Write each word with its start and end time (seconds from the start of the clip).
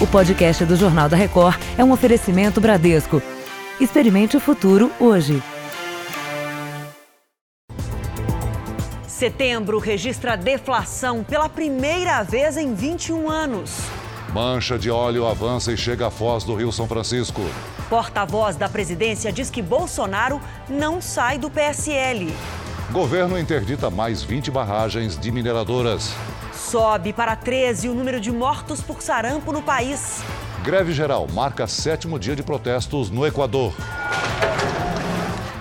O 0.00 0.06
podcast 0.06 0.64
do 0.64 0.76
Jornal 0.76 1.10
da 1.10 1.16
Record 1.16 1.60
é 1.76 1.84
um 1.84 1.92
oferecimento 1.92 2.58
Bradesco. 2.58 3.22
Experimente 3.78 4.34
o 4.34 4.40
futuro 4.40 4.90
hoje. 4.98 5.42
Setembro 9.06 9.78
registra 9.78 10.38
deflação 10.38 11.22
pela 11.22 11.50
primeira 11.50 12.22
vez 12.22 12.56
em 12.56 12.74
21 12.74 13.28
anos. 13.28 13.76
Mancha 14.32 14.78
de 14.78 14.90
óleo 14.90 15.26
avança 15.26 15.70
e 15.70 15.76
chega 15.76 16.06
à 16.06 16.10
foz 16.10 16.44
do 16.44 16.54
Rio 16.54 16.72
São 16.72 16.88
Francisco. 16.88 17.42
Porta-voz 17.90 18.56
da 18.56 18.70
presidência 18.70 19.30
diz 19.30 19.50
que 19.50 19.60
Bolsonaro 19.60 20.40
não 20.66 21.02
sai 21.02 21.36
do 21.36 21.50
PSL. 21.50 22.32
Governo 22.92 23.38
interdita 23.38 23.88
mais 23.88 24.20
20 24.20 24.50
barragens 24.50 25.16
de 25.16 25.30
mineradoras. 25.30 26.12
Sobe 26.52 27.12
para 27.12 27.36
13 27.36 27.88
o 27.88 27.94
número 27.94 28.20
de 28.20 28.32
mortos 28.32 28.80
por 28.80 29.00
sarampo 29.00 29.52
no 29.52 29.62
país. 29.62 30.22
Greve 30.64 30.92
geral 30.92 31.28
marca 31.32 31.68
sétimo 31.68 32.18
dia 32.18 32.34
de 32.34 32.42
protestos 32.42 33.08
no 33.08 33.24
Equador. 33.24 33.72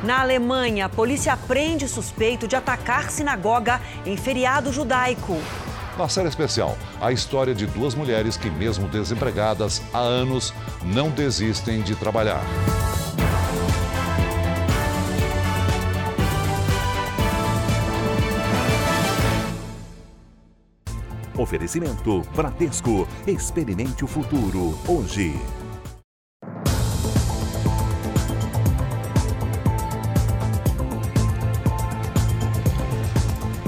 Na 0.03 0.21
Alemanha, 0.21 0.87
a 0.87 0.89
polícia 0.89 1.37
prende 1.37 1.87
suspeito 1.87 2.47
de 2.47 2.55
atacar 2.55 3.11
sinagoga 3.11 3.79
em 4.07 4.17
feriado 4.17 4.73
judaico. 4.73 5.37
Na 5.99 6.09
série 6.09 6.29
especial, 6.29 6.75
a 6.99 7.11
história 7.11 7.53
de 7.53 7.67
duas 7.67 7.93
mulheres 7.93 8.37
que, 8.37 8.49
mesmo 8.49 8.87
desempregadas 8.87 9.83
há 9.93 9.99
anos, 9.99 10.51
não 10.83 11.11
desistem 11.11 11.81
de 11.81 11.95
trabalhar. 11.95 12.41
Oferecimento 21.39 22.21
Bradesco. 22.35 23.07
Experimente 23.25 24.03
o 24.03 24.07
futuro 24.07 24.77
hoje. 24.87 25.58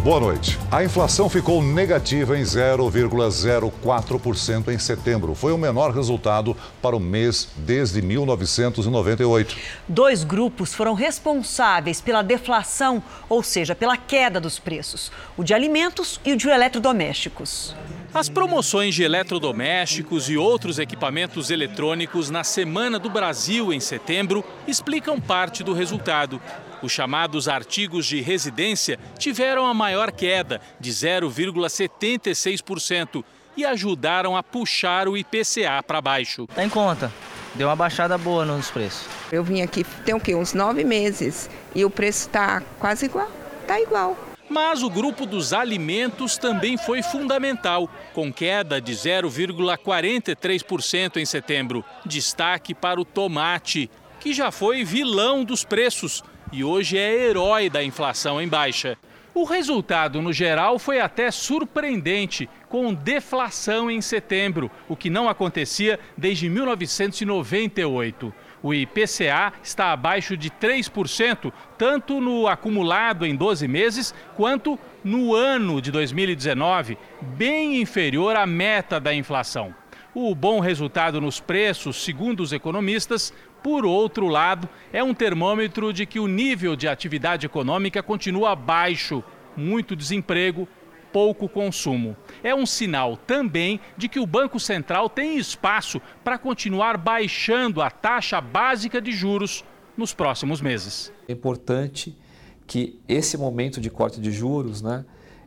Boa 0.04 0.20
noite. 0.20 0.58
A 0.72 0.84
inflação 0.84 1.30
ficou 1.30 1.62
negativa 1.62 2.36
em 2.36 2.42
0,04% 2.42 4.70
em 4.70 4.80
setembro. 4.80 5.36
Foi 5.36 5.54
o 5.54 5.60
menor 5.60 5.92
resultado 5.92 6.58
para 6.82 6.96
o 6.96 7.00
mês 7.00 7.50
desde 7.56 8.02
1998. 8.02 9.56
Dois 9.88 10.24
grupos 10.24 10.74
foram 10.74 10.96
responsáveis 10.96 12.02
pela 12.02 12.24
deflação, 12.24 13.04
ou 13.30 13.44
seja, 13.44 13.76
pela 13.76 13.96
queda 13.96 14.42
dos 14.42 14.58
preços: 14.58 15.12
o 15.38 15.44
de 15.44 15.54
alimentos 15.54 16.20
e 16.26 16.34
o 16.34 16.38
de 16.38 16.50
eletrodomésticos. 16.50 17.76
As 18.14 18.28
promoções 18.28 18.94
de 18.94 19.04
eletrodomésticos 19.04 20.30
e 20.30 20.36
outros 20.36 20.80
equipamentos 20.80 21.50
eletrônicos 21.50 22.30
na 22.30 22.44
Semana 22.44 23.00
do 23.00 23.10
Brasil 23.10 23.72
em 23.72 23.80
setembro 23.80 24.44
explicam 24.68 25.18
parte 25.20 25.64
do 25.64 25.72
resultado. 25.72 26.42
Os 26.82 26.92
chamados 26.92 27.48
artigos 27.48 28.06
de 28.06 28.20
residência 28.20 29.00
tiveram 29.18 29.66
a 29.66 29.74
maior 29.74 30.12
queda, 30.12 30.60
de 30.78 30.92
0,76%, 30.92 33.24
e 33.56 33.64
ajudaram 33.64 34.36
a 34.36 34.44
puxar 34.44 35.08
o 35.08 35.16
IPCA 35.16 35.82
para 35.82 36.02
baixo. 36.02 36.44
Está 36.50 36.66
em 36.66 36.70
conta. 36.70 37.10
Deu 37.56 37.70
uma 37.70 37.78
baixada 37.78 38.18
boa 38.18 38.44
nos 38.44 38.70
preços. 38.70 39.08
Eu 39.32 39.42
vim 39.42 39.62
aqui 39.62 39.86
tem 40.06 40.14
o 40.14 40.20
quê? 40.20 40.36
Uns 40.36 40.54
nove 40.54 40.84
meses 40.84 41.50
e 41.74 41.86
o 41.86 41.90
preço 41.90 42.28
está 42.28 42.62
quase 42.78 43.06
igual. 43.06 43.32
Está 43.62 43.80
igual. 43.80 44.31
Mas 44.52 44.84
o 44.84 44.90
grupo 44.90 45.26
dos 45.26 45.54
alimentos 45.54 46.38
também 46.38 46.78
foi 46.78 47.02
fundamental, 47.02 47.90
com 48.14 48.34
queda 48.34 48.82
de 48.82 48.92
0,43% 48.92 51.16
em 51.16 51.26
setembro. 51.26 51.86
Destaque 52.06 52.76
para 52.76 53.00
o 53.00 53.06
tomate, 53.06 53.90
que 54.20 54.34
já 54.34 54.52
foi 54.52 54.84
vilão 54.84 55.46
dos 55.46 55.64
preços 55.64 56.22
e 56.52 56.66
hoje 56.66 56.98
é 56.98 57.30
herói 57.30 57.70
da 57.70 57.82
inflação 57.82 58.42
em 58.42 58.48
baixa. 58.50 58.98
O 59.34 59.46
resultado, 59.46 60.22
no 60.22 60.34
geral, 60.34 60.78
foi 60.78 61.00
até 61.00 61.32
surpreendente, 61.32 62.50
com 62.68 62.94
deflação 62.94 63.90
em 63.90 64.02
setembro, 64.02 64.70
o 64.90 64.98
que 64.98 65.10
não 65.10 65.30
acontecia 65.30 65.98
desde 66.18 66.50
1998. 66.50 68.34
O 68.64 68.74
IPCA 68.74 69.54
está 69.64 69.92
abaixo 69.92 70.38
de 70.38 70.50
3%, 70.50 71.52
tanto 71.78 72.22
no 72.22 72.48
acumulado 72.48 73.26
em 73.26 73.36
12 73.36 73.68
meses, 73.68 74.14
quanto 74.36 74.78
no 75.04 75.34
ano 75.34 75.82
de 75.82 75.92
2019, 75.92 76.98
bem 77.22 77.82
inferior 77.82 78.36
à 78.36 78.46
meta 78.46 79.00
da 79.00 79.14
inflação. 79.14 79.74
O 80.14 80.36
bom 80.36 80.60
resultado 80.60 81.20
nos 81.20 81.40
preços, 81.40 82.04
segundo 82.04 82.42
os 82.42 82.54
economistas, 82.54 83.34
por 83.64 83.86
outro 83.86 84.28
lado, 84.28 84.70
é 84.92 85.04
um 85.04 85.14
termômetro 85.14 85.92
de 85.94 86.06
que 86.06 86.20
o 86.20 86.28
nível 86.28 86.76
de 86.76 86.88
atividade 86.88 87.46
econômica 87.46 88.04
continua 88.04 88.56
baixo, 88.56 89.24
muito 89.56 89.96
desemprego, 89.96 90.68
pouco 91.12 91.48
consumo. 91.48 92.16
É 92.44 92.54
um 92.54 92.66
sinal 92.66 93.18
também 93.18 93.80
de 93.98 94.08
que 94.08 94.20
o 94.20 94.26
Banco 94.26 94.60
Central 94.60 95.10
tem 95.10 95.38
espaço 95.38 96.02
para 96.24 96.38
continuar 96.38 96.98
baixando 96.98 97.82
a 97.82 97.90
taxa 97.90 98.40
básica 98.40 99.02
de 99.02 99.12
juros 99.12 99.64
nos 99.98 100.14
próximos 100.14 100.62
meses. 100.62 101.12
É 101.28 101.34
importante 101.34 102.18
que 102.66 103.00
esse 103.08 103.38
momento 103.38 103.82
de 103.82 103.90
corte 103.90 104.22
de 104.22 104.32
juros, 104.32 104.82
né, 104.82 105.06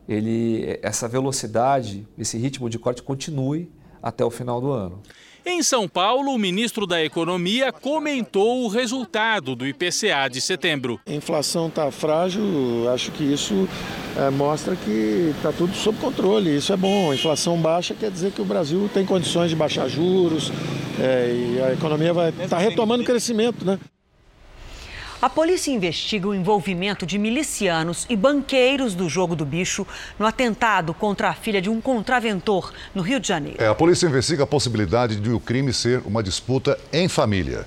ele, 0.09 0.79
essa 0.83 1.09
velocidade, 1.09 2.07
esse 2.19 2.37
ritmo 2.37 2.69
de 2.69 2.79
corte 2.79 3.03
continue 3.03 3.71
até 4.03 4.25
o 4.25 4.31
final 4.31 4.61
do 4.61 4.71
ano. 4.71 5.01
Em 5.47 5.63
São 5.63 5.87
Paulo, 5.87 6.33
o 6.33 6.39
ministro 6.39 6.87
da 6.87 7.05
Economia 7.05 7.71
comentou 7.71 8.65
o 8.65 8.69
resultado 8.69 9.55
do 9.55 9.67
IPCA 9.67 10.27
de 10.31 10.41
setembro. 10.41 10.99
A 11.07 11.13
inflação 11.13 11.69
está 11.69 11.91
frágil, 11.91 12.91
acho 12.93 13.13
que 13.13 13.23
isso 13.23 13.69
é, 14.17 14.31
mostra 14.31 14.75
que 14.75 15.35
está 15.37 15.53
tudo 15.53 15.75
sob 15.75 15.99
controle. 15.99 16.57
Isso 16.57 16.73
é 16.73 16.77
bom. 16.79 17.13
Inflação 17.13 17.59
baixa 17.59 17.95
quer 17.95 18.11
dizer 18.11 18.33
que 18.33 18.41
o 18.41 18.45
Brasil 18.45 18.89
tem 18.95 19.05
condições 19.05 19.51
de 19.51 19.57
baixar 19.57 19.87
juros 19.87 20.51
é, 20.99 21.31
e 21.31 21.61
a 21.61 21.73
economia 21.75 22.15
vai 22.15 22.31
estar 22.31 22.49
tá 22.49 22.59
retomando 22.59 23.03
o 23.03 23.07
crescimento, 23.07 23.67
né? 23.67 23.79
A 25.23 25.31
polícia 25.31 25.71
investiga 25.71 26.29
o 26.29 26.35
envolvimento 26.35 27.07
de 27.07 27.19
milicianos 27.19 28.07
e 28.09 28.17
banqueiros 28.17 28.95
do 28.95 29.09
jogo 29.09 29.35
do 29.35 29.45
bicho 29.45 29.87
no 30.19 30.27
atentado 30.27 30.93
contra 30.93 31.31
a 31.31 31.35
filha 31.35 31.63
de 31.63 31.71
um 31.71 31.81
contraventor 31.81 32.73
no 32.95 33.03
Rio 33.03 33.21
de 33.21 33.29
Janeiro. 33.29 33.63
É, 33.63 33.69
a 33.69 33.75
polícia 33.75 34.07
investiga 34.07 34.45
a 34.45 34.47
possibilidade 34.47 35.17
de 35.17 35.31
o 35.31 35.41
crime 35.41 35.73
ser 35.73 36.03
uma 36.05 36.23
disputa 36.23 36.79
em 36.93 37.09
família. 37.09 37.67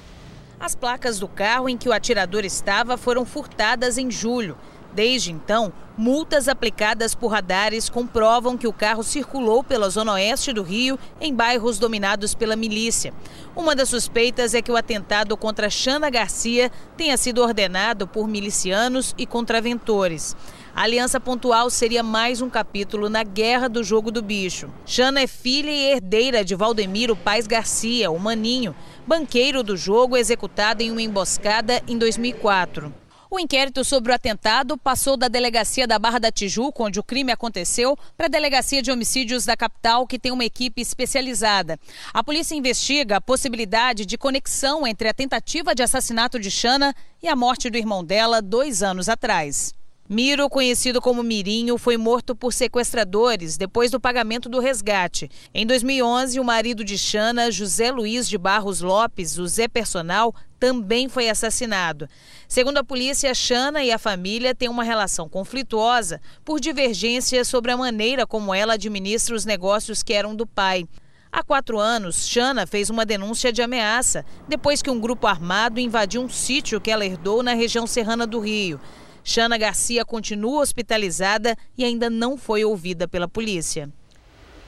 As 0.60 0.76
placas 0.76 1.20
do 1.20 1.28
carro 1.28 1.70
em 1.70 1.78
que 1.78 1.88
o 1.88 1.94
atirador 1.94 2.44
estava 2.44 2.98
foram 2.98 3.26
furtadas 3.26 3.98
em 3.98 4.10
julho. 4.10 4.58
Desde 4.98 5.32
então, 5.32 5.72
multas 5.96 6.48
aplicadas 6.48 7.14
por 7.14 7.28
radares 7.28 7.88
comprovam 7.88 8.58
que 8.58 8.66
o 8.66 8.74
carro 8.74 9.04
circulou 9.04 9.64
pela 9.64 9.92
zona 9.92 10.14
oeste 10.14 10.52
do 10.52 10.64
Rio, 10.64 10.98
em 11.22 11.32
bairros 11.32 11.78
dominados 11.78 12.34
pela 12.34 12.56
milícia. 12.56 13.14
Uma 13.56 13.76
das 13.76 13.90
suspeitas 13.90 14.56
é 14.56 14.62
que 14.62 14.72
o 14.72 14.76
atentado 14.76 15.38
contra 15.38 15.70
Xana 15.70 16.10
Garcia 16.10 16.72
tenha 16.98 17.16
sido 17.16 17.44
ordenado 17.44 18.08
por 18.08 18.28
milicianos 18.28 19.14
e 19.20 19.28
contraventores. 19.28 20.36
A 20.76 20.82
aliança 20.82 21.20
pontual 21.20 21.70
seria 21.70 22.02
mais 22.02 22.42
um 22.42 22.50
capítulo 22.50 23.08
na 23.08 23.22
guerra 23.22 23.70
do 23.70 23.84
jogo 23.84 24.10
do 24.10 24.24
bicho. 24.24 24.68
Xana 24.84 25.22
é 25.22 25.28
filha 25.28 25.70
e 25.70 25.92
herdeira 25.92 26.44
de 26.44 26.56
Valdemiro 26.56 27.16
Paz 27.16 27.46
Garcia, 27.46 28.10
o 28.10 28.18
Maninho, 28.20 28.76
banqueiro 29.06 29.62
do 29.62 29.78
jogo 29.78 30.18
executado 30.18 30.82
em 30.82 30.90
uma 30.90 31.04
emboscada 31.04 31.84
em 31.88 32.00
2004. 32.00 33.07
O 33.30 33.40
inquérito 33.40 33.84
sobre 33.84 34.12
o 34.12 34.16
atentado 34.16 34.78
passou 34.78 35.18
da 35.18 35.28
delegacia 35.28 35.86
da 35.86 36.00
Barra 36.00 36.18
da 36.18 36.32
Tijuca, 36.32 36.84
onde 36.84 36.98
o 36.98 37.04
crime 37.04 37.30
aconteceu, 37.30 37.98
para 38.16 38.28
a 38.28 38.30
delegacia 38.30 38.82
de 38.82 38.90
homicídios 38.90 39.44
da 39.44 39.58
capital, 39.58 40.08
que 40.08 40.18
tem 40.18 40.32
uma 40.32 40.46
equipe 40.46 40.82
especializada. 40.82 41.78
A 42.14 42.24
polícia 42.24 42.56
investiga 42.56 43.18
a 43.18 43.22
possibilidade 43.22 44.06
de 44.06 44.18
conexão 44.18 44.88
entre 44.88 45.10
a 45.10 45.14
tentativa 45.14 45.76
de 45.76 45.84
assassinato 45.84 46.40
de 46.40 46.50
Xana 46.50 46.96
e 47.22 47.28
a 47.28 47.36
morte 47.36 47.70
do 47.70 47.78
irmão 47.78 48.02
dela 48.02 48.42
dois 48.42 48.82
anos 48.82 49.10
atrás. 49.10 49.74
Miro, 50.10 50.50
conhecido 50.50 51.02
como 51.02 51.22
Mirinho, 51.22 51.78
foi 51.78 51.98
morto 51.98 52.34
por 52.34 52.54
sequestradores 52.54 53.58
depois 53.58 53.92
do 53.92 54.00
pagamento 54.00 54.48
do 54.48 54.62
resgate. 54.62 55.30
Em 55.54 55.68
2011, 55.68 56.40
o 56.40 56.46
marido 56.46 56.82
de 56.82 56.98
Xana, 56.98 57.52
José 57.52 57.92
Luiz 57.92 58.30
de 58.30 58.38
Barros 58.38 58.80
Lopes, 58.80 59.38
o 59.38 59.46
Zé 59.46 59.68
Personal, 59.68 60.34
também 60.58 61.10
foi 61.10 61.30
assassinado. 61.30 62.08
Segundo 62.48 62.78
a 62.78 62.84
polícia, 62.84 63.34
Xana 63.34 63.84
e 63.84 63.92
a 63.92 64.00
família 64.00 64.56
têm 64.56 64.70
uma 64.70 64.84
relação 64.84 65.28
conflituosa 65.28 66.22
por 66.46 66.62
divergências 66.62 67.46
sobre 67.50 67.74
a 67.74 67.78
maneira 67.78 68.26
como 68.26 68.54
ela 68.54 68.76
administra 68.76 69.36
os 69.36 69.44
negócios 69.44 70.02
que 70.02 70.14
eram 70.14 70.34
do 70.34 70.48
pai. 70.48 70.88
Há 71.30 71.44
quatro 71.44 71.78
anos, 71.78 72.26
Xana 72.26 72.66
fez 72.66 72.90
uma 72.90 73.06
denúncia 73.06 73.52
de 73.52 73.62
ameaça 73.62 74.26
depois 74.48 74.82
que 74.82 74.90
um 74.90 75.00
grupo 75.00 75.28
armado 75.28 75.78
invadiu 75.78 76.22
um 76.22 76.30
sítio 76.30 76.80
que 76.80 76.90
ela 76.90 77.06
herdou 77.06 77.44
na 77.44 77.54
região 77.54 77.86
serrana 77.86 78.26
do 78.26 78.40
Rio. 78.40 78.80
Xana 79.26 79.58
Garcia 79.58 80.06
continua 80.06 80.62
hospitalizada 80.62 81.54
e 81.78 81.84
ainda 81.84 82.10
não 82.10 82.38
foi 82.38 82.64
ouvida 82.64 83.10
pela 83.10 83.28
polícia. 83.28 83.92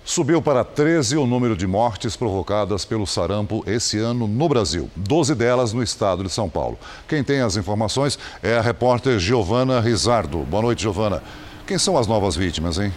Subiu 0.10 0.42
para 0.42 0.64
13 0.64 1.18
o 1.18 1.28
número 1.28 1.56
de 1.56 1.68
mortes 1.68 2.16
provocadas 2.16 2.84
pelo 2.84 3.06
sarampo 3.06 3.64
esse 3.68 4.00
ano 4.00 4.28
no 4.28 4.50
Brasil, 4.50 4.90
12 4.96 5.36
delas 5.36 5.72
no 5.72 5.84
estado 5.84 6.24
de 6.24 6.32
São 6.32 6.50
Paulo. 6.50 6.80
Quem 7.08 7.24
tem 7.24 7.42
as 7.42 7.56
informações 7.56 8.18
é 8.42 8.58
a 8.58 8.62
repórter 8.62 9.20
Giovana 9.20 9.80
Rizardo. 9.80 10.40
Boa 10.40 10.64
noite, 10.64 10.82
Giovana. 10.82 11.22
Quem 11.68 11.78
são 11.78 11.96
as 11.96 12.08
novas 12.08 12.36
vítimas, 12.36 12.80
hein? 12.80 12.92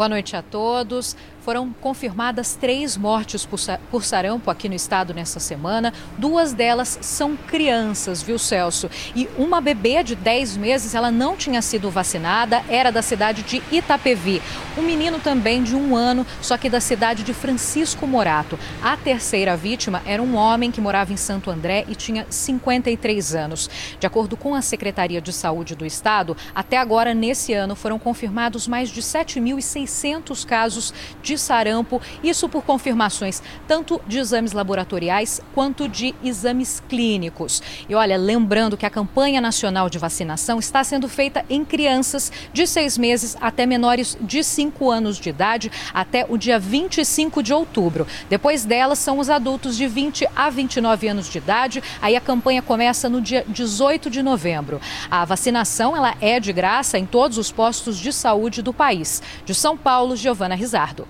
Boa 0.00 0.08
noite 0.08 0.34
a 0.34 0.40
todos. 0.40 1.14
Foram 1.42 1.72
confirmadas 1.72 2.54
três 2.54 2.96
mortes 2.96 3.46
por 3.90 4.04
sarampo 4.04 4.50
aqui 4.50 4.68
no 4.68 4.74
estado 4.74 5.12
nessa 5.12 5.40
semana. 5.40 5.92
Duas 6.16 6.52
delas 6.52 6.98
são 7.02 7.36
crianças, 7.36 8.22
viu, 8.22 8.38
Celso? 8.38 8.90
E 9.16 9.28
uma 9.36 9.60
bebê 9.60 10.02
de 10.02 10.14
10 10.14 10.56
meses, 10.58 10.94
ela 10.94 11.10
não 11.10 11.36
tinha 11.36 11.60
sido 11.60 11.90
vacinada, 11.90 12.62
era 12.68 12.90
da 12.90 13.02
cidade 13.02 13.42
de 13.42 13.62
Itapevi. 13.72 14.40
Um 14.78 14.82
menino 14.82 15.18
também 15.18 15.62
de 15.62 15.74
um 15.74 15.96
ano, 15.96 16.26
só 16.40 16.56
que 16.56 16.70
da 16.70 16.80
cidade 16.80 17.22
de 17.22 17.34
Francisco 17.34 18.06
Morato. 18.06 18.58
A 18.82 18.96
terceira 18.96 19.56
vítima 19.56 20.02
era 20.06 20.22
um 20.22 20.36
homem 20.36 20.70
que 20.70 20.80
morava 20.80 21.12
em 21.12 21.16
Santo 21.16 21.50
André 21.50 21.84
e 21.88 21.94
tinha 21.94 22.26
53 22.28 23.34
anos. 23.34 23.68
De 23.98 24.06
acordo 24.06 24.36
com 24.36 24.54
a 24.54 24.62
Secretaria 24.62 25.20
de 25.20 25.32
Saúde 25.32 25.74
do 25.74 25.84
Estado, 25.84 26.36
até 26.54 26.76
agora, 26.76 27.14
nesse 27.14 27.54
ano, 27.54 27.74
foram 27.74 27.98
confirmados 27.98 28.68
mais 28.68 28.90
de 28.90 29.00
7.600 29.00 29.89
casos 30.44 30.92
de 31.22 31.36
sarampo, 31.38 32.00
isso 32.22 32.48
por 32.48 32.62
confirmações 32.64 33.42
tanto 33.66 34.00
de 34.06 34.18
exames 34.18 34.52
laboratoriais 34.52 35.40
quanto 35.54 35.88
de 35.88 36.14
exames 36.22 36.82
clínicos. 36.88 37.62
E 37.88 37.94
olha, 37.94 38.16
lembrando 38.16 38.76
que 38.76 38.86
a 38.86 38.90
campanha 38.90 39.40
nacional 39.40 39.88
de 39.88 39.98
vacinação 39.98 40.58
está 40.58 40.82
sendo 40.82 41.08
feita 41.08 41.44
em 41.48 41.64
crianças 41.64 42.32
de 42.52 42.66
seis 42.66 42.96
meses 42.96 43.36
até 43.40 43.66
menores 43.66 44.16
de 44.20 44.42
cinco 44.42 44.90
anos 44.90 45.18
de 45.18 45.28
idade 45.28 45.70
até 45.92 46.26
o 46.28 46.36
dia 46.36 46.58
25 46.58 47.42
de 47.42 47.52
outubro. 47.52 48.06
Depois 48.28 48.64
dela 48.64 48.94
são 48.94 49.18
os 49.18 49.30
adultos 49.30 49.76
de 49.76 49.86
20 49.86 50.26
a 50.34 50.50
29 50.50 51.08
anos 51.08 51.28
de 51.28 51.38
idade. 51.38 51.82
Aí 52.00 52.16
a 52.16 52.20
campanha 52.20 52.62
começa 52.62 53.08
no 53.08 53.20
dia 53.20 53.44
18 53.48 54.10
de 54.10 54.22
novembro. 54.22 54.80
A 55.10 55.24
vacinação 55.24 55.96
ela 55.96 56.14
é 56.20 56.40
de 56.40 56.52
graça 56.52 56.98
em 56.98 57.06
todos 57.06 57.38
os 57.38 57.52
postos 57.52 57.98
de 57.98 58.12
saúde 58.12 58.62
do 58.62 58.72
país. 58.72 59.22
De 59.44 59.54
São 59.54 59.69
Paulo, 59.76 60.16
Giovana 60.16 60.54
Rizardo. 60.54 61.06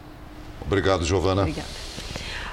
Obrigado, 0.60 1.04
Giovana. 1.04 1.42
Obrigada. 1.42 1.80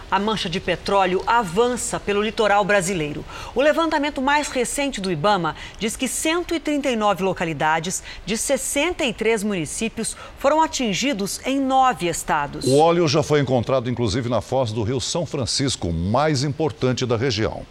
A 0.10 0.20
mancha 0.20 0.50
de 0.50 0.62
petróleo 0.62 1.22
avança 1.28 2.00
pelo 2.00 2.24
litoral 2.24 2.64
brasileiro. 2.64 3.26
O 3.54 3.62
levantamento 3.62 4.22
mais 4.22 4.48
recente 4.48 5.02
do 5.02 5.12
Ibama 5.12 5.54
diz 5.78 5.98
que 5.98 6.08
139 6.08 7.24
localidades 7.24 8.02
de 8.26 8.38
63 8.38 9.44
municípios 9.44 10.16
foram 10.40 10.62
atingidos 10.62 11.42
em 11.46 11.60
nove 11.60 12.08
estados. 12.08 12.64
O 12.66 12.78
óleo 12.78 13.06
já 13.06 13.22
foi 13.22 13.42
encontrado, 13.42 13.90
inclusive, 13.90 14.30
na 14.30 14.40
foz 14.40 14.72
do 14.72 14.82
rio 14.82 15.02
São 15.02 15.26
Francisco, 15.26 15.92
mais 15.92 16.42
importante 16.42 17.06
da 17.06 17.18
região. 17.18 17.66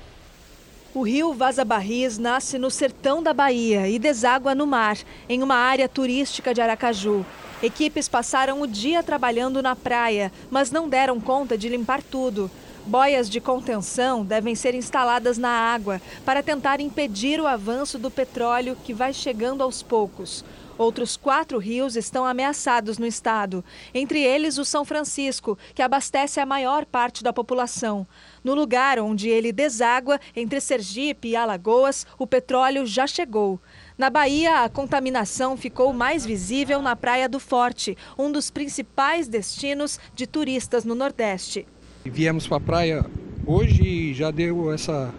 O 0.92 1.02
rio 1.02 1.32
Vaza 1.32 1.64
Barris 1.64 2.18
nasce 2.18 2.58
no 2.58 2.70
sertão 2.70 3.22
da 3.22 3.32
Bahia 3.32 3.88
e 3.88 3.98
deságua 3.98 4.54
no 4.54 4.66
mar, 4.66 4.98
em 5.26 5.42
uma 5.42 5.54
área 5.54 5.88
turística 5.88 6.52
de 6.52 6.60
Aracaju. 6.60 7.24
Equipes 7.62 8.06
passaram 8.06 8.60
o 8.60 8.66
dia 8.66 9.02
trabalhando 9.02 9.62
na 9.62 9.74
praia, 9.74 10.30
mas 10.50 10.70
não 10.70 10.88
deram 10.88 11.18
conta 11.18 11.56
de 11.56 11.70
limpar 11.70 12.02
tudo. 12.02 12.50
Boias 12.84 13.30
de 13.30 13.40
contenção 13.40 14.22
devem 14.22 14.54
ser 14.54 14.74
instaladas 14.74 15.38
na 15.38 15.48
água 15.48 16.00
para 16.24 16.42
tentar 16.42 16.80
impedir 16.80 17.40
o 17.40 17.46
avanço 17.46 17.98
do 17.98 18.10
petróleo 18.10 18.76
que 18.84 18.92
vai 18.92 19.12
chegando 19.12 19.62
aos 19.62 19.82
poucos. 19.82 20.44
Outros 20.78 21.16
quatro 21.16 21.58
rios 21.58 21.96
estão 21.96 22.26
ameaçados 22.26 22.98
no 22.98 23.06
estado, 23.06 23.64
entre 23.94 24.22
eles 24.22 24.58
o 24.58 24.64
São 24.64 24.84
Francisco, 24.84 25.58
que 25.74 25.80
abastece 25.80 26.38
a 26.38 26.44
maior 26.44 26.84
parte 26.84 27.24
da 27.24 27.32
população. 27.32 28.06
No 28.44 28.54
lugar 28.54 28.98
onde 28.98 29.30
ele 29.30 29.50
deságua, 29.50 30.20
entre 30.36 30.60
Sergipe 30.60 31.28
e 31.28 31.36
Alagoas, 31.36 32.06
o 32.18 32.26
petróleo 32.26 32.84
já 32.84 33.06
chegou. 33.06 33.58
Na 33.98 34.10
Bahia, 34.10 34.62
a 34.62 34.68
contaminação 34.68 35.56
ficou 35.56 35.90
mais 35.90 36.26
visível 36.26 36.82
na 36.82 36.94
Praia 36.94 37.26
do 37.26 37.40
Forte, 37.40 37.96
um 38.18 38.30
dos 38.30 38.50
principais 38.50 39.26
destinos 39.26 39.98
de 40.14 40.26
turistas 40.26 40.84
no 40.84 40.94
Nordeste. 40.94 41.66
Viemos 42.04 42.46
para 42.46 42.58
a 42.58 42.60
praia 42.60 43.06
hoje 43.46 43.82
e 43.82 44.12
já 44.12 44.30
deu 44.30 44.70
essa, 44.70 45.14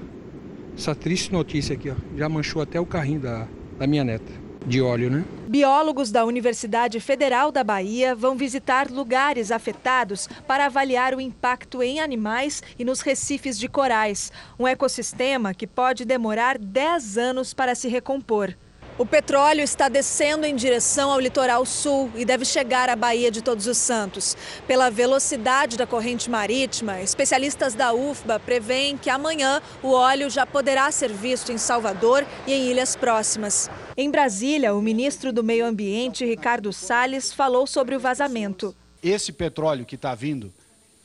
essa 0.77 0.93
triste 0.93 1.33
notícia 1.33 1.73
aqui, 1.73 1.89
ó. 1.89 1.95
já 2.15 2.29
manchou 2.29 2.61
até 2.61 2.79
o 2.79 2.85
carrinho 2.85 3.19
da, 3.19 3.47
da 3.79 3.87
minha 3.87 4.03
neta 4.03 4.31
de 4.63 4.79
óleo, 4.79 5.09
né? 5.09 5.25
Biólogos 5.47 6.11
da 6.11 6.23
Universidade 6.23 6.99
Federal 6.99 7.51
da 7.51 7.63
Bahia 7.63 8.13
vão 8.13 8.37
visitar 8.37 8.91
lugares 8.91 9.49
afetados 9.49 10.29
para 10.45 10.67
avaliar 10.67 11.15
o 11.15 11.21
impacto 11.21 11.81
em 11.81 11.99
animais 11.99 12.61
e 12.77 12.85
nos 12.85 13.01
recifes 13.01 13.57
de 13.57 13.67
corais, 13.67 14.31
um 14.59 14.67
ecossistema 14.67 15.51
que 15.51 15.65
pode 15.65 16.05
demorar 16.05 16.59
10 16.59 17.17
anos 17.17 17.55
para 17.55 17.73
se 17.73 17.87
recompor. 17.87 18.53
O 18.99 19.05
petróleo 19.05 19.61
está 19.61 19.89
descendo 19.89 20.43
em 20.43 20.55
direção 20.55 21.11
ao 21.11 21.19
litoral 21.19 21.63
sul 21.67 22.09
e 22.15 22.25
deve 22.25 22.43
chegar 22.43 22.89
à 22.89 22.95
Baía 22.95 23.29
de 23.29 23.43
Todos 23.43 23.67
os 23.67 23.77
Santos. 23.77 24.35
Pela 24.65 24.89
velocidade 24.89 25.77
da 25.77 25.85
corrente 25.85 26.31
marítima, 26.31 26.99
especialistas 26.99 27.75
da 27.75 27.93
UFBA 27.93 28.39
preveem 28.39 28.97
que 28.97 29.11
amanhã 29.11 29.61
o 29.83 29.91
óleo 29.91 30.31
já 30.31 30.47
poderá 30.47 30.89
ser 30.89 31.13
visto 31.13 31.51
em 31.51 31.59
Salvador 31.59 32.25
e 32.47 32.53
em 32.53 32.71
ilhas 32.71 32.95
próximas. 32.95 33.69
Em 33.95 34.09
Brasília, 34.09 34.73
o 34.73 34.81
ministro 34.81 35.31
do 35.31 35.43
Meio 35.43 35.67
Ambiente, 35.67 36.25
Ricardo 36.25 36.73
Salles, 36.73 37.31
falou 37.31 37.67
sobre 37.67 37.95
o 37.95 37.99
vazamento. 37.99 38.75
Esse 39.03 39.31
petróleo 39.31 39.85
que 39.85 39.93
está 39.93 40.15
vindo, 40.15 40.51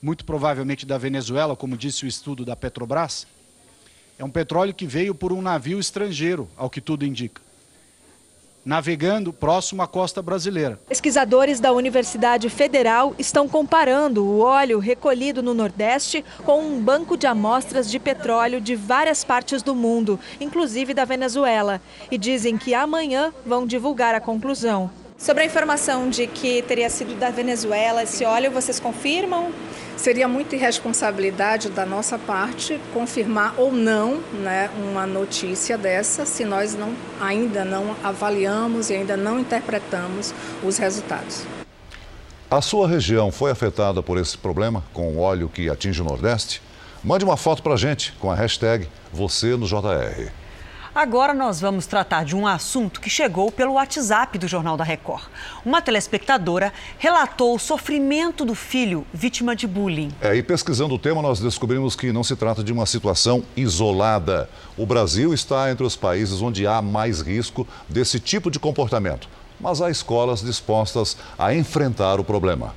muito 0.00 0.24
provavelmente 0.24 0.86
da 0.86 0.96
Venezuela, 0.96 1.54
como 1.54 1.76
disse 1.76 2.06
o 2.06 2.08
estudo 2.08 2.42
da 2.42 2.56
Petrobras, 2.56 3.26
é 4.18 4.24
um 4.24 4.30
petróleo 4.30 4.72
que 4.72 4.86
veio 4.86 5.14
por 5.14 5.30
um 5.30 5.42
navio 5.42 5.78
estrangeiro, 5.78 6.48
ao 6.56 6.70
que 6.70 6.80
tudo 6.80 7.04
indica 7.04 7.51
navegando 8.64 9.32
próximo 9.32 9.82
à 9.82 9.86
costa 9.86 10.22
brasileira. 10.22 10.78
Pesquisadores 10.88 11.60
da 11.60 11.72
Universidade 11.72 12.48
Federal 12.48 13.14
estão 13.18 13.48
comparando 13.48 14.24
o 14.24 14.40
óleo 14.40 14.78
recolhido 14.78 15.42
no 15.42 15.54
Nordeste 15.54 16.24
com 16.44 16.60
um 16.60 16.80
banco 16.80 17.16
de 17.16 17.26
amostras 17.26 17.90
de 17.90 17.98
petróleo 17.98 18.60
de 18.60 18.74
várias 18.74 19.24
partes 19.24 19.62
do 19.62 19.74
mundo, 19.74 20.18
inclusive 20.40 20.94
da 20.94 21.04
Venezuela, 21.04 21.80
e 22.10 22.16
dizem 22.16 22.56
que 22.56 22.74
amanhã 22.74 23.32
vão 23.44 23.66
divulgar 23.66 24.14
a 24.14 24.20
conclusão. 24.20 25.01
Sobre 25.22 25.44
a 25.44 25.46
informação 25.46 26.10
de 26.10 26.26
que 26.26 26.62
teria 26.62 26.90
sido 26.90 27.14
da 27.14 27.30
Venezuela 27.30 28.02
esse 28.02 28.24
óleo, 28.24 28.50
vocês 28.50 28.80
confirmam? 28.80 29.52
Seria 29.96 30.26
muita 30.26 30.56
irresponsabilidade 30.56 31.68
da 31.70 31.86
nossa 31.86 32.18
parte 32.18 32.80
confirmar 32.92 33.54
ou 33.56 33.70
não 33.70 34.20
né, 34.32 34.68
uma 34.76 35.06
notícia 35.06 35.78
dessa 35.78 36.26
se 36.26 36.44
nós 36.44 36.74
não, 36.74 36.92
ainda 37.20 37.64
não 37.64 37.94
avaliamos 38.02 38.90
e 38.90 38.94
ainda 38.94 39.16
não 39.16 39.38
interpretamos 39.38 40.34
os 40.60 40.76
resultados. 40.76 41.44
A 42.50 42.60
sua 42.60 42.88
região 42.88 43.30
foi 43.30 43.52
afetada 43.52 44.02
por 44.02 44.18
esse 44.18 44.36
problema 44.36 44.82
com 44.92 45.12
o 45.12 45.20
óleo 45.20 45.48
que 45.48 45.70
atinge 45.70 46.02
o 46.02 46.04
Nordeste? 46.04 46.60
Mande 47.00 47.24
uma 47.24 47.36
foto 47.36 47.62
para 47.62 47.74
a 47.74 47.78
gente 47.78 48.12
com 48.18 48.28
a 48.28 48.34
hashtag 48.34 48.88
você 49.12 49.56
no 49.56 49.68
JR. 49.68 50.41
Agora 50.94 51.32
nós 51.32 51.58
vamos 51.58 51.86
tratar 51.86 52.22
de 52.22 52.36
um 52.36 52.46
assunto 52.46 53.00
que 53.00 53.08
chegou 53.08 53.50
pelo 53.50 53.72
WhatsApp 53.72 54.36
do 54.36 54.46
Jornal 54.46 54.76
da 54.76 54.84
Record. 54.84 55.24
Uma 55.64 55.80
telespectadora 55.80 56.70
relatou 56.98 57.54
o 57.54 57.58
sofrimento 57.58 58.44
do 58.44 58.54
filho 58.54 59.06
vítima 59.10 59.56
de 59.56 59.66
bullying. 59.66 60.10
É, 60.20 60.36
e 60.36 60.42
pesquisando 60.42 60.94
o 60.94 60.98
tema, 60.98 61.22
nós 61.22 61.40
descobrimos 61.40 61.96
que 61.96 62.12
não 62.12 62.22
se 62.22 62.36
trata 62.36 62.62
de 62.62 62.70
uma 62.70 62.84
situação 62.84 63.42
isolada. 63.56 64.50
O 64.76 64.84
Brasil 64.84 65.32
está 65.32 65.70
entre 65.70 65.86
os 65.86 65.96
países 65.96 66.42
onde 66.42 66.66
há 66.66 66.82
mais 66.82 67.22
risco 67.22 67.66
desse 67.88 68.20
tipo 68.20 68.50
de 68.50 68.58
comportamento. 68.58 69.30
Mas 69.58 69.80
há 69.80 69.88
escolas 69.88 70.42
dispostas 70.42 71.16
a 71.38 71.54
enfrentar 71.54 72.20
o 72.20 72.24
problema. 72.24 72.74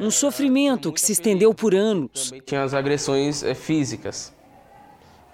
Um 0.00 0.10
sofrimento 0.10 0.90
que 0.90 1.00
se 1.02 1.12
estendeu 1.12 1.52
por 1.52 1.74
anos. 1.74 2.32
Tinha 2.46 2.62
as 2.62 2.72
agressões 2.72 3.42
eh, 3.42 3.54
físicas 3.54 4.34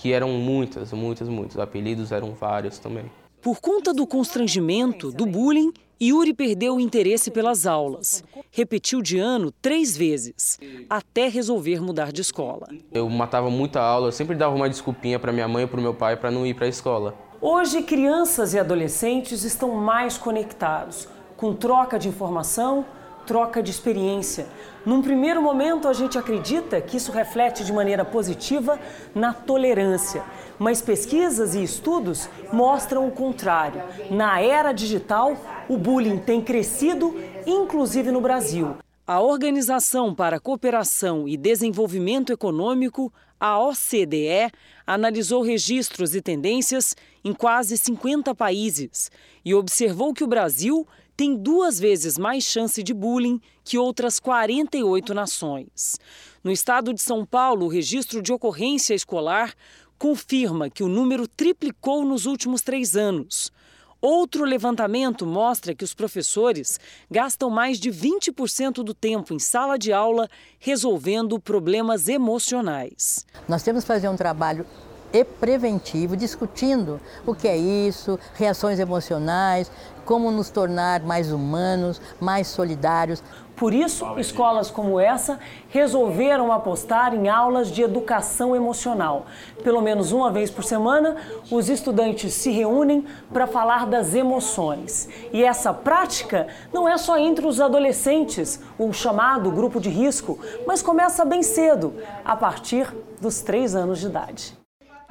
que 0.02 0.12
eram 0.12 0.30
muitas, 0.30 0.92
muitas, 0.92 1.28
muitos. 1.28 1.56
Apelidos 1.60 2.10
eram 2.10 2.32
vários 2.32 2.76
também. 2.76 3.04
Por 3.40 3.60
conta 3.60 3.94
do 3.94 4.04
constrangimento, 4.04 5.12
do 5.12 5.24
bullying, 5.24 5.72
Yuri 6.02 6.34
perdeu 6.34 6.74
o 6.74 6.80
interesse 6.80 7.30
pelas 7.30 7.66
aulas. 7.68 8.24
Repetiu 8.50 9.00
de 9.00 9.20
ano 9.20 9.52
três 9.62 9.96
vezes, 9.96 10.58
até 10.90 11.28
resolver 11.28 11.80
mudar 11.80 12.10
de 12.10 12.20
escola. 12.20 12.66
Eu 12.90 13.08
matava 13.08 13.48
muita 13.48 13.80
aula, 13.80 14.08
eu 14.08 14.12
sempre 14.12 14.34
dava 14.34 14.56
uma 14.56 14.68
desculpinha 14.68 15.20
para 15.20 15.32
minha 15.32 15.46
mãe 15.46 15.62
e 15.62 15.66
para 15.68 15.78
o 15.78 15.82
meu 15.82 15.94
pai 15.94 16.16
para 16.16 16.32
não 16.32 16.44
ir 16.44 16.54
para 16.54 16.66
a 16.66 16.68
escola. 16.68 17.14
Hoje, 17.40 17.80
crianças 17.84 18.54
e 18.54 18.58
adolescentes 18.58 19.44
estão 19.44 19.70
mais 19.76 20.18
conectados, 20.18 21.06
com 21.36 21.54
troca 21.54 21.96
de 21.96 22.08
informação, 22.08 22.84
troca 23.26 23.62
de 23.62 23.70
experiência. 23.70 24.46
Num 24.84 25.00
primeiro 25.00 25.40
momento, 25.40 25.88
a 25.88 25.92
gente 25.92 26.18
acredita 26.18 26.80
que 26.80 26.96
isso 26.96 27.12
reflete 27.12 27.64
de 27.64 27.72
maneira 27.72 28.04
positiva 28.04 28.78
na 29.14 29.32
tolerância, 29.32 30.22
mas 30.58 30.82
pesquisas 30.82 31.54
e 31.54 31.62
estudos 31.62 32.28
mostram 32.52 33.06
o 33.06 33.12
contrário. 33.12 33.82
Na 34.10 34.40
era 34.40 34.72
digital, 34.72 35.36
o 35.68 35.76
bullying 35.76 36.18
tem 36.18 36.40
crescido 36.40 37.14
inclusive 37.46 38.10
no 38.10 38.20
Brasil. 38.20 38.76
A 39.06 39.20
Organização 39.20 40.14
para 40.14 40.36
a 40.36 40.40
Cooperação 40.40 41.28
e 41.28 41.36
Desenvolvimento 41.36 42.32
Econômico, 42.32 43.12
a 43.38 43.58
OCDE, 43.58 44.50
analisou 44.86 45.42
registros 45.42 46.14
e 46.14 46.22
tendências 46.22 46.94
em 47.24 47.32
quase 47.32 47.76
50 47.76 48.34
países 48.34 49.10
e 49.44 49.54
observou 49.54 50.14
que 50.14 50.22
o 50.22 50.28
Brasil 50.28 50.86
tem 51.16 51.36
duas 51.36 51.78
vezes 51.78 52.18
mais 52.18 52.44
chance 52.44 52.82
de 52.82 52.94
bullying 52.94 53.40
que 53.64 53.78
outras 53.78 54.18
48 54.18 55.14
nações. 55.14 55.98
No 56.42 56.50
estado 56.50 56.92
de 56.92 57.00
São 57.00 57.24
Paulo, 57.24 57.66
o 57.66 57.68
registro 57.68 58.22
de 58.22 58.32
ocorrência 58.32 58.94
escolar 58.94 59.54
confirma 59.98 60.68
que 60.68 60.82
o 60.82 60.88
número 60.88 61.28
triplicou 61.28 62.04
nos 62.04 62.26
últimos 62.26 62.62
três 62.62 62.96
anos. 62.96 63.52
Outro 64.00 64.44
levantamento 64.44 65.24
mostra 65.24 65.76
que 65.76 65.84
os 65.84 65.94
professores 65.94 66.80
gastam 67.08 67.48
mais 67.48 67.78
de 67.78 67.88
20% 67.88 68.82
do 68.82 68.92
tempo 68.92 69.32
em 69.32 69.38
sala 69.38 69.78
de 69.78 69.92
aula 69.92 70.28
resolvendo 70.58 71.38
problemas 71.38 72.08
emocionais. 72.08 73.24
Nós 73.48 73.62
temos 73.62 73.84
que 73.84 73.86
fazer 73.86 74.08
um 74.08 74.16
trabalho 74.16 74.66
e 75.12 75.24
preventivo, 75.24 76.16
discutindo 76.16 77.00
o 77.26 77.34
que 77.34 77.46
é 77.46 77.56
isso, 77.56 78.18
reações 78.34 78.78
emocionais, 78.78 79.70
como 80.04 80.30
nos 80.30 80.50
tornar 80.50 81.00
mais 81.02 81.32
humanos, 81.32 82.00
mais 82.20 82.48
solidários. 82.48 83.22
Por 83.54 83.72
isso, 83.72 84.04
escolas 84.18 84.70
como 84.70 84.98
essa 84.98 85.38
resolveram 85.68 86.50
apostar 86.50 87.14
em 87.14 87.28
aulas 87.28 87.70
de 87.70 87.82
educação 87.82 88.56
emocional. 88.56 89.26
Pelo 89.62 89.80
menos 89.80 90.10
uma 90.10 90.32
vez 90.32 90.50
por 90.50 90.64
semana, 90.64 91.16
os 91.50 91.68
estudantes 91.68 92.34
se 92.34 92.50
reúnem 92.50 93.06
para 93.32 93.46
falar 93.46 93.86
das 93.86 94.14
emoções. 94.14 95.08
E 95.32 95.44
essa 95.44 95.72
prática 95.72 96.48
não 96.72 96.88
é 96.88 96.96
só 96.96 97.16
entre 97.18 97.46
os 97.46 97.60
adolescentes, 97.60 98.58
o 98.78 98.92
chamado 98.92 99.50
grupo 99.50 99.78
de 99.78 99.90
risco, 99.90 100.38
mas 100.66 100.82
começa 100.82 101.24
bem 101.24 101.42
cedo, 101.42 101.94
a 102.24 102.34
partir 102.34 102.92
dos 103.20 103.42
três 103.42 103.76
anos 103.76 104.00
de 104.00 104.06
idade. 104.06 104.61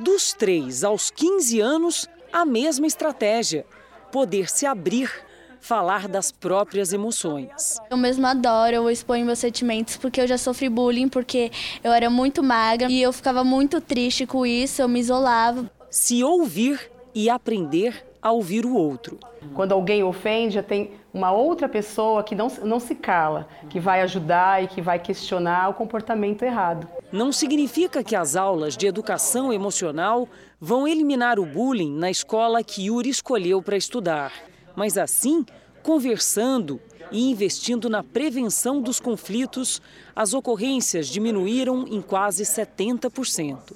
Dos 0.04 0.34
3 0.34 0.84
aos 0.84 1.12
15 1.12 1.60
anos, 1.60 2.10
a 2.34 2.44
mesma 2.44 2.88
estratégia: 2.88 3.68
poder 4.12 4.50
se 4.50 4.66
abrir, 4.66 5.12
falar 5.60 6.08
das 6.08 6.32
próprias 6.32 6.92
emoções. 6.92 7.78
Eu 7.88 7.98
mesmo 7.98 8.26
adoro, 8.26 8.76
eu 8.78 8.90
exponho 8.90 9.24
meus 9.24 9.38
sentimentos 9.38 9.98
porque 9.98 10.20
eu 10.20 10.26
já 10.26 10.40
sofri 10.40 10.70
bullying, 10.70 11.08
porque 11.08 11.52
eu 11.84 11.92
era 11.92 12.10
muito 12.10 12.42
magra 12.42 12.90
e 12.90 13.00
eu 13.00 13.14
ficava 13.14 13.44
muito 13.44 13.80
triste 13.80 14.26
com 14.26 14.44
isso, 14.44 14.82
eu 14.82 14.88
me 14.88 15.00
isolava. 15.00 15.70
Se 15.92 16.24
ouvir 16.24 16.92
e 17.14 17.30
aprender 17.30 18.04
a 18.20 18.32
ouvir 18.32 18.66
o 18.66 18.74
outro. 18.74 19.20
Quando 19.54 19.74
alguém 19.74 20.04
ofende, 20.04 20.56
já 20.56 20.64
tem 20.64 20.94
uma 21.14 21.32
outra 21.32 21.68
pessoa 21.68 22.24
que 22.24 22.34
não, 22.34 22.48
não 22.64 22.80
se 22.80 22.96
cala, 22.96 23.48
que 23.70 23.80
vai 23.80 24.02
ajudar 24.02 24.64
e 24.64 24.68
que 24.68 24.82
vai 24.82 24.98
questionar 24.98 25.70
o 25.70 25.74
comportamento 25.74 26.44
errado. 26.44 26.88
Não 27.12 27.32
significa 27.32 28.04
que 28.04 28.16
as 28.16 28.36
aulas 28.36 28.78
de 28.78 28.88
educação 28.88 29.52
emocional 29.52 30.28
vão 30.60 30.88
eliminar 30.88 31.40
o 31.40 31.46
bullying 31.46 31.94
na 31.94 32.10
escola 32.10 32.64
que 32.64 32.86
Yuri 32.86 33.10
escolheu 33.10 33.62
para 33.62 33.76
estudar, 33.76 34.32
mas 34.76 34.98
assim, 34.98 35.46
conversando 35.84 36.80
e 37.12 37.30
investindo 37.30 37.90
na 37.90 38.02
prevenção 38.02 38.82
dos 38.82 39.00
conflitos, 39.00 39.82
as 40.16 40.34
ocorrências 40.34 41.08
diminuíram 41.08 41.86
em 41.88 42.02
quase 42.02 42.44
70%. 42.44 43.74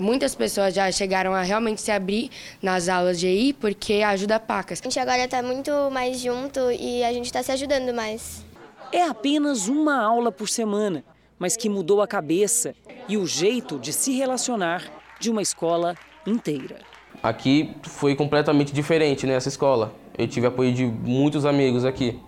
Muitas 0.00 0.34
pessoas 0.34 0.74
já 0.74 0.90
chegaram 0.92 1.34
a 1.34 1.42
realmente 1.42 1.80
se 1.80 1.90
abrir 1.90 2.30
nas 2.62 2.88
aulas 2.88 3.18
de 3.18 3.26
EI 3.26 3.52
porque 3.52 3.94
ajuda 4.02 4.38
pacas. 4.38 4.80
A 4.80 4.84
gente 4.84 4.98
agora 4.98 5.24
está 5.24 5.42
muito 5.42 5.70
mais 5.90 6.20
junto 6.20 6.60
e 6.70 7.02
a 7.02 7.12
gente 7.12 7.26
está 7.26 7.42
se 7.42 7.50
ajudando 7.52 7.94
mais. 7.94 8.44
É 8.92 9.02
apenas 9.02 9.68
uma 9.68 10.02
aula 10.02 10.30
por 10.30 10.48
semana, 10.48 11.04
mas 11.38 11.56
que 11.56 11.68
mudou 11.68 12.00
a 12.00 12.06
cabeça 12.06 12.74
e 13.08 13.16
o 13.16 13.26
jeito 13.26 13.78
de 13.78 13.92
se 13.92 14.12
relacionar 14.12 14.84
de 15.18 15.30
uma 15.30 15.42
escola 15.42 15.94
inteira. 16.26 16.78
Aqui 17.22 17.74
foi 17.82 18.14
completamente 18.14 18.72
diferente 18.72 19.26
nessa 19.26 19.48
escola. 19.48 19.92
Eu 20.16 20.28
tive 20.28 20.46
apoio 20.46 20.72
de 20.72 20.84
muitos 20.84 21.44
amigos 21.44 21.84
aqui, 21.84 22.18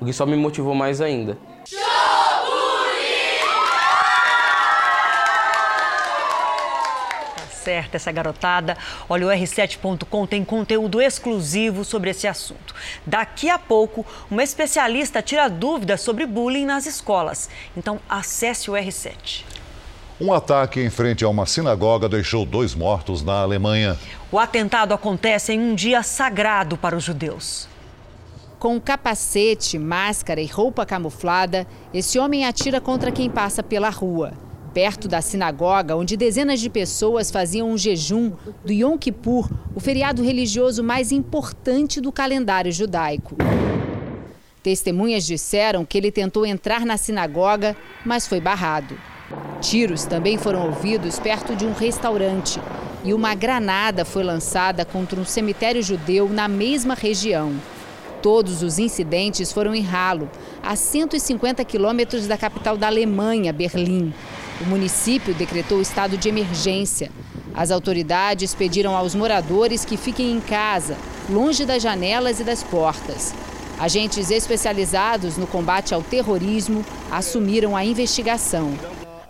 o 0.00 0.04
que 0.04 0.12
só 0.12 0.24
me 0.26 0.36
motivou 0.36 0.74
mais 0.74 1.00
ainda. 1.00 1.38
Certa 7.60 7.96
essa 7.96 8.10
garotada. 8.10 8.76
Olha, 9.08 9.26
o 9.26 9.30
R7.com 9.30 10.26
tem 10.26 10.44
conteúdo 10.44 11.00
exclusivo 11.00 11.84
sobre 11.84 12.10
esse 12.10 12.26
assunto. 12.26 12.74
Daqui 13.06 13.48
a 13.48 13.58
pouco, 13.58 14.04
uma 14.30 14.42
especialista 14.42 15.22
tira 15.22 15.48
dúvidas 15.48 16.00
sobre 16.00 16.26
bullying 16.26 16.64
nas 16.64 16.86
escolas. 16.86 17.50
Então, 17.76 18.00
acesse 18.08 18.70
o 18.70 18.74
R7. 18.74 19.44
Um 20.20 20.32
ataque 20.34 20.80
em 20.80 20.90
frente 20.90 21.24
a 21.24 21.28
uma 21.28 21.46
sinagoga 21.46 22.08
deixou 22.08 22.44
dois 22.44 22.74
mortos 22.74 23.22
na 23.22 23.40
Alemanha. 23.40 23.96
O 24.30 24.38
atentado 24.38 24.92
acontece 24.92 25.52
em 25.52 25.60
um 25.60 25.74
dia 25.74 26.02
sagrado 26.02 26.76
para 26.76 26.96
os 26.96 27.04
judeus. 27.04 27.66
Com 28.58 28.78
capacete, 28.78 29.78
máscara 29.78 30.40
e 30.40 30.46
roupa 30.46 30.84
camuflada, 30.84 31.66
esse 31.94 32.18
homem 32.18 32.44
atira 32.44 32.82
contra 32.82 33.10
quem 33.10 33.30
passa 33.30 33.62
pela 33.62 33.88
rua 33.88 34.34
perto 34.72 35.08
da 35.08 35.20
sinagoga, 35.20 35.96
onde 35.96 36.16
dezenas 36.16 36.60
de 36.60 36.70
pessoas 36.70 37.30
faziam 37.30 37.70
um 37.70 37.78
jejum 37.78 38.32
do 38.64 38.72
Yom 38.72 38.96
Kippur, 38.96 39.50
o 39.74 39.80
feriado 39.80 40.22
religioso 40.22 40.82
mais 40.82 41.12
importante 41.12 42.00
do 42.00 42.12
calendário 42.12 42.72
judaico. 42.72 43.36
Testemunhas 44.62 45.24
disseram 45.24 45.84
que 45.84 45.96
ele 45.96 46.12
tentou 46.12 46.44
entrar 46.44 46.84
na 46.84 46.96
sinagoga, 46.96 47.76
mas 48.04 48.26
foi 48.26 48.40
barrado. 48.40 48.96
Tiros 49.60 50.04
também 50.04 50.36
foram 50.36 50.66
ouvidos 50.66 51.18
perto 51.18 51.54
de 51.56 51.64
um 51.64 51.72
restaurante 51.72 52.60
e 53.04 53.14
uma 53.14 53.34
granada 53.34 54.04
foi 54.04 54.22
lançada 54.22 54.84
contra 54.84 55.18
um 55.18 55.24
cemitério 55.24 55.82
judeu 55.82 56.28
na 56.28 56.48
mesma 56.48 56.94
região. 56.94 57.54
Todos 58.22 58.62
os 58.62 58.78
incidentes 58.78 59.50
foram 59.50 59.74
em 59.74 59.80
Ralo, 59.80 60.28
a 60.62 60.76
150 60.76 61.64
quilômetros 61.64 62.26
da 62.26 62.36
capital 62.36 62.76
da 62.76 62.86
Alemanha, 62.86 63.52
Berlim. 63.52 64.12
O 64.60 64.64
município 64.64 65.34
decretou 65.34 65.80
estado 65.80 66.16
de 66.16 66.28
emergência. 66.28 67.10
As 67.54 67.70
autoridades 67.70 68.54
pediram 68.54 68.94
aos 68.94 69.14
moradores 69.14 69.84
que 69.84 69.96
fiquem 69.96 70.30
em 70.32 70.40
casa, 70.40 70.96
longe 71.28 71.64
das 71.64 71.82
janelas 71.82 72.40
e 72.40 72.44
das 72.44 72.62
portas. 72.62 73.34
Agentes 73.78 74.30
especializados 74.30 75.38
no 75.38 75.46
combate 75.46 75.94
ao 75.94 76.02
terrorismo 76.02 76.84
assumiram 77.10 77.74
a 77.74 77.84
investigação. 77.84 78.72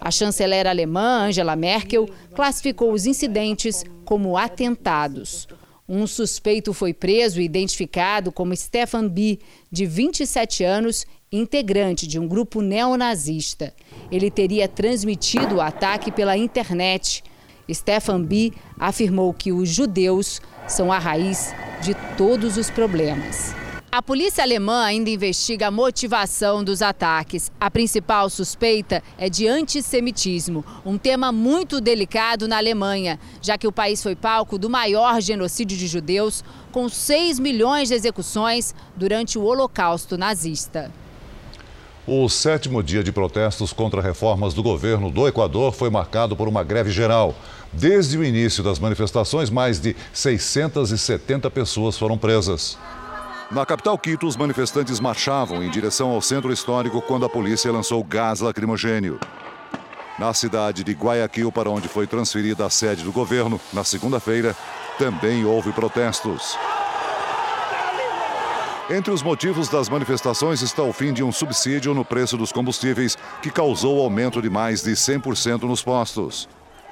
A 0.00 0.10
chanceler 0.10 0.66
alemã 0.66 1.26
Angela 1.26 1.54
Merkel 1.54 2.08
classificou 2.34 2.92
os 2.92 3.06
incidentes 3.06 3.84
como 4.04 4.36
atentados. 4.36 5.46
Um 5.92 6.06
suspeito 6.06 6.72
foi 6.72 6.94
preso 6.94 7.40
e 7.40 7.44
identificado 7.44 8.30
como 8.30 8.54
Stefan 8.54 9.08
B., 9.08 9.40
de 9.72 9.86
27 9.86 10.62
anos, 10.62 11.04
integrante 11.32 12.06
de 12.06 12.16
um 12.16 12.28
grupo 12.28 12.62
neonazista. 12.62 13.74
Ele 14.08 14.30
teria 14.30 14.68
transmitido 14.68 15.56
o 15.56 15.60
ataque 15.60 16.12
pela 16.12 16.36
internet. 16.36 17.24
Stefan 17.68 18.22
B. 18.22 18.52
afirmou 18.78 19.34
que 19.34 19.50
os 19.50 19.68
judeus 19.68 20.40
são 20.68 20.92
a 20.92 20.98
raiz 21.00 21.52
de 21.82 21.92
todos 22.16 22.56
os 22.56 22.70
problemas. 22.70 23.52
A 23.92 24.00
polícia 24.00 24.44
alemã 24.44 24.84
ainda 24.84 25.10
investiga 25.10 25.66
a 25.66 25.70
motivação 25.70 26.62
dos 26.62 26.80
ataques. 26.80 27.50
A 27.60 27.68
principal 27.68 28.30
suspeita 28.30 29.02
é 29.18 29.28
de 29.28 29.48
antissemitismo, 29.48 30.64
um 30.86 30.96
tema 30.96 31.32
muito 31.32 31.80
delicado 31.80 32.46
na 32.46 32.58
Alemanha, 32.58 33.18
já 33.42 33.58
que 33.58 33.66
o 33.66 33.72
país 33.72 34.00
foi 34.00 34.14
palco 34.14 34.56
do 34.56 34.70
maior 34.70 35.20
genocídio 35.20 35.76
de 35.76 35.88
judeus, 35.88 36.44
com 36.70 36.88
6 36.88 37.40
milhões 37.40 37.88
de 37.88 37.94
execuções 37.96 38.76
durante 38.94 39.36
o 39.36 39.42
Holocausto 39.42 40.16
nazista. 40.16 40.92
O 42.06 42.28
sétimo 42.28 42.84
dia 42.84 43.02
de 43.02 43.10
protestos 43.10 43.72
contra 43.72 44.00
reformas 44.00 44.54
do 44.54 44.62
governo 44.62 45.10
do 45.10 45.26
Equador 45.26 45.72
foi 45.72 45.90
marcado 45.90 46.36
por 46.36 46.46
uma 46.46 46.62
greve 46.62 46.92
geral. 46.92 47.34
Desde 47.72 48.16
o 48.16 48.24
início 48.24 48.62
das 48.62 48.78
manifestações, 48.78 49.50
mais 49.50 49.80
de 49.80 49.96
670 50.12 51.50
pessoas 51.50 51.98
foram 51.98 52.16
presas. 52.16 52.78
Na 53.50 53.66
capital 53.66 53.98
Quito, 53.98 54.28
os 54.28 54.36
manifestantes 54.36 55.00
marchavam 55.00 55.60
em 55.60 55.68
direção 55.68 56.10
ao 56.10 56.22
centro 56.22 56.52
histórico 56.52 57.02
quando 57.02 57.24
a 57.24 57.28
polícia 57.28 57.72
lançou 57.72 58.04
gás 58.04 58.38
lacrimogênio. 58.38 59.18
Na 60.20 60.32
cidade 60.32 60.84
de 60.84 60.92
Guayaquil, 60.92 61.50
para 61.50 61.68
onde 61.68 61.88
foi 61.88 62.06
transferida 62.06 62.64
a 62.64 62.70
sede 62.70 63.02
do 63.02 63.10
governo, 63.10 63.60
na 63.72 63.82
segunda-feira, 63.82 64.54
também 64.98 65.44
houve 65.44 65.72
protestos. 65.72 66.56
Entre 68.88 69.12
os 69.12 69.22
motivos 69.22 69.68
das 69.68 69.88
manifestações 69.88 70.62
está 70.62 70.84
o 70.84 70.92
fim 70.92 71.12
de 71.12 71.24
um 71.24 71.32
subsídio 71.32 71.92
no 71.92 72.04
preço 72.04 72.36
dos 72.36 72.52
combustíveis, 72.52 73.18
que 73.42 73.50
causou 73.50 74.00
aumento 74.00 74.40
de 74.40 74.48
mais 74.48 74.80
de 74.80 74.92
100% 74.92 75.62
nos 75.62 75.82
postos. 75.82 76.48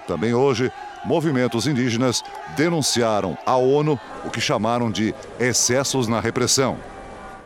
Também 0.09 0.33
hoje, 0.33 0.73
movimentos 1.05 1.67
indígenas 1.67 2.25
denunciaram 2.57 3.37
à 3.45 3.57
ONU 3.57 4.01
o 4.25 4.31
que 4.31 4.41
chamaram 4.41 4.91
de 4.91 5.15
excessos 5.39 6.09
na 6.09 6.19
repressão. 6.19 6.79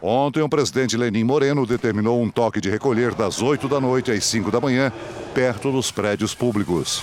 Ontem, 0.01 0.43
o 0.43 0.49
presidente 0.49 0.97
Lenin 0.97 1.25
Moreno 1.25 1.67
determinou 1.67 2.23
um 2.23 2.31
toque 2.31 2.61
de 2.61 2.71
recolher 2.71 3.15
das 3.15 3.43
8 3.43 3.69
da 3.69 3.81
noite 3.81 4.13
às 4.13 4.25
5 4.25 4.51
da 4.53 4.61
manhã, 4.61 4.93
perto 5.35 5.73
dos 5.73 5.91
prédios 5.91 6.37
públicos. 6.37 7.03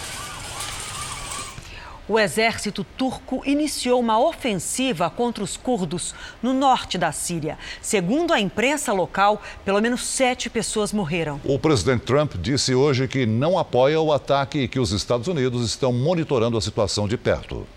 O 2.10 2.18
exército 2.18 2.84
turco 2.84 3.44
iniciou 3.46 4.00
uma 4.00 4.20
ofensiva 4.20 5.12
contra 5.12 5.44
os 5.44 5.56
curdos 5.56 6.16
no 6.42 6.54
norte 6.56 6.98
da 6.98 7.12
Síria. 7.12 7.56
Segundo 7.84 8.34
a 8.34 8.40
imprensa 8.40 8.92
local, 8.92 9.40
pelo 9.64 9.80
menos 9.80 10.02
sete 10.02 10.50
pessoas 10.50 10.92
morreram. 10.92 11.40
O 11.44 11.60
presidente 11.60 12.02
Trump 12.02 12.34
disse 12.42 12.74
hoje 12.74 13.08
que 13.08 13.28
não 13.28 13.60
apoia 13.60 14.02
o 14.02 14.12
ataque 14.12 14.62
e 14.62 14.68
que 14.68 14.80
os 14.80 14.92
Estados 14.92 15.28
Unidos 15.28 15.64
estão 15.64 15.94
monitorando 15.94 16.58
a 16.58 16.62
situação 16.62 17.08
de 17.08 17.16
perto. 17.16 17.68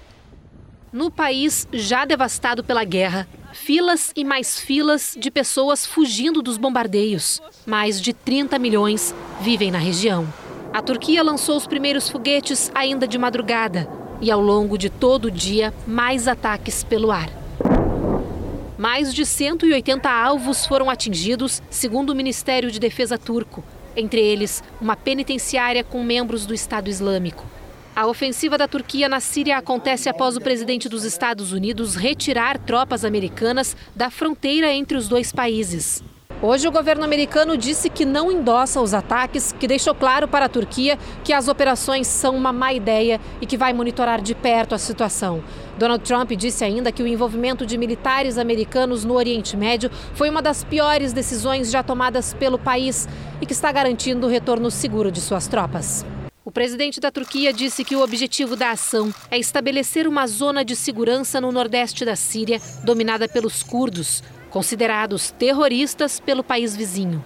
No 0.91 1.11
país 1.11 1.69
já 1.71 2.07
devastado 2.07 2.65
pela 2.65 2.85
guerra, 2.85 3.29
filas 3.53 4.13
e 4.17 4.25
mais 4.25 4.59
filas 4.59 5.15
de 5.15 5.31
pessoas 5.31 5.85
fugindo 5.85 6.41
dos 6.41 6.57
bombardeios. 6.57 7.43
Mais 7.67 8.01
de 8.01 8.15
30 8.15 8.59
milhões 8.59 9.15
vivem 9.43 9.71
na 9.71 9.79
região. 9.79 10.27
A 10.73 10.81
Turquia 10.81 11.23
lançou 11.23 11.55
os 11.55 11.67
primeiros 11.67 12.09
foguetes 12.09 12.73
ainda 12.75 13.07
de 13.07 13.19
madrugada 13.19 14.01
e, 14.23 14.31
ao 14.31 14.41
longo 14.41 14.79
de 14.79 14.89
todo 14.89 15.27
o 15.27 15.31
dia, 15.31 15.75
mais 15.87 16.29
ataques 16.29 16.85
pelo 16.85 17.11
ar. 17.11 17.29
Mais 18.79 19.13
de 19.13 19.27
180 19.27 20.09
alvos 20.09 20.65
foram 20.65 20.89
atingidos, 20.89 21.61
segundo 21.69 22.11
o 22.11 22.15
Ministério 22.15 22.71
de 22.71 22.81
Defesa 22.81 23.19
turco, 23.19 23.63
entre 23.97 24.21
eles 24.21 24.63
uma 24.81 24.97
penitenciária 24.97 25.85
com 25.85 26.03
membros 26.03 26.47
do 26.47 26.55
Estado 26.55 26.89
Islâmico. 26.89 27.45
A 27.95 28.07
ofensiva 28.07 28.57
da 28.57 28.67
Turquia 28.67 29.09
na 29.09 29.21
Síria 29.21 29.59
acontece 29.59 30.09
após 30.09 30.37
o 30.37 30.41
presidente 30.41 30.89
dos 30.89 31.05
Estados 31.05 31.53
Unidos 31.53 31.95
retirar 31.95 32.59
tropas 32.59 33.05
americanas 33.05 33.77
da 33.95 34.09
fronteira 34.09 34.73
entre 34.73 34.97
os 34.97 35.09
dois 35.09 35.31
países. 35.31 36.03
Hoje, 36.45 36.67
o 36.67 36.73
governo 36.73 37.05
americano 37.05 37.57
disse 37.57 37.89
que 37.89 38.05
não 38.05 38.33
endossa 38.33 38.81
os 38.81 38.93
ataques, 38.93 39.53
que 39.53 39.69
deixou 39.69 39.95
claro 39.95 40.27
para 40.27 40.47
a 40.47 40.49
Turquia 40.49 40.99
que 41.23 41.33
as 41.33 41.47
operações 41.47 42.09
são 42.09 42.37
uma 42.37 42.53
má 42.53 42.73
ideia 42.73 43.21
e 43.41 43.47
que 43.47 43.57
vai 43.57 43.73
monitorar 43.73 44.21
de 44.21 44.35
perto 44.35 44.75
a 44.75 44.79
situação. 44.79 45.41
Donald 45.79 46.03
Trump 46.03 46.33
disse 46.33 46.65
ainda 46.65 46.91
que 46.91 47.01
o 47.01 47.07
envolvimento 47.07 47.65
de 47.65 47.79
militares 47.79 48.39
americanos 48.39 49.05
no 49.05 49.15
Oriente 49.15 49.57
Médio 49.57 49.89
foi 50.15 50.29
uma 50.29 50.43
das 50.43 50.65
piores 50.65 51.13
decisões 51.13 51.71
já 51.71 51.81
tomadas 51.81 52.35
pelo 52.35 52.59
país 52.59 53.09
e 53.41 53.47
que 53.47 53.53
está 53.53 53.71
garantindo 53.71 54.27
o 54.27 54.31
retorno 54.31 54.69
seguro 54.69 55.13
de 55.13 55.21
suas 55.21 55.47
tropas. 55.47 56.05
O 56.45 56.51
presidente 56.51 56.99
da 56.99 57.13
Turquia 57.13 57.53
disse 57.53 57.85
que 57.85 57.95
o 57.95 58.03
objetivo 58.03 58.57
da 58.57 58.73
ação 58.73 59.15
é 59.31 59.39
estabelecer 59.39 60.09
uma 60.09 60.27
zona 60.27 60.65
de 60.65 60.75
segurança 60.75 61.41
no 61.41 61.53
nordeste 61.53 62.05
da 62.05 62.17
Síria, 62.17 62.61
dominada 62.83 63.29
pelos 63.29 63.63
curdos, 63.63 64.25
considerados 64.53 65.31
terroristas 65.33 66.21
pelo 66.21 66.45
país 66.45 66.77
vizinho. 66.77 67.25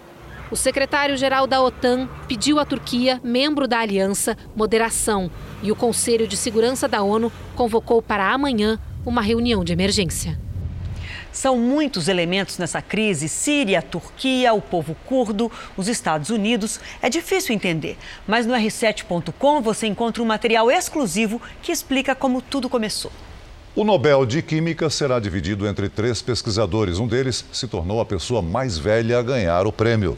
O 0.48 0.54
secretário-geral 0.54 1.46
da 1.46 1.60
OTAN 1.60 2.08
pediu 2.28 2.60
à 2.60 2.64
Turquia, 2.64 3.20
membro 3.22 3.66
da 3.66 3.80
aliança, 3.80 4.36
moderação 4.54 5.28
e 5.60 5.72
o 5.72 5.76
Conselho 5.76 6.28
de 6.28 6.36
Segurança 6.36 6.86
da 6.86 7.02
ONU 7.02 7.32
convocou 7.56 8.00
para 8.00 8.32
amanhã 8.32 8.78
uma 9.04 9.20
reunião 9.20 9.64
de 9.64 9.72
emergência. 9.72 10.38
São 11.32 11.58
muitos 11.58 12.06
elementos 12.06 12.58
nessa 12.58 12.80
crise: 12.80 13.28
Síria, 13.28 13.82
Turquia, 13.82 14.54
o 14.54 14.62
povo 14.62 14.96
curdo, 15.04 15.50
os 15.76 15.88
Estados 15.88 16.30
Unidos. 16.30 16.80
É 17.02 17.10
difícil 17.10 17.54
entender, 17.54 17.98
mas 18.26 18.46
no 18.46 18.54
r7.com 18.54 19.60
você 19.60 19.86
encontra 19.88 20.22
um 20.22 20.26
material 20.26 20.70
exclusivo 20.70 21.42
que 21.60 21.72
explica 21.72 22.14
como 22.14 22.40
tudo 22.40 22.70
começou. 22.70 23.12
O 23.76 23.84
Nobel 23.84 24.24
de 24.24 24.40
Química 24.40 24.88
será 24.88 25.20
dividido 25.20 25.66
entre 25.68 25.90
três 25.90 26.22
pesquisadores. 26.22 26.98
Um 26.98 27.06
deles 27.06 27.44
se 27.52 27.68
tornou 27.68 28.00
a 28.00 28.06
pessoa 28.06 28.40
mais 28.40 28.78
velha 28.78 29.18
a 29.18 29.22
ganhar 29.22 29.66
o 29.66 29.72
prêmio. 29.72 30.16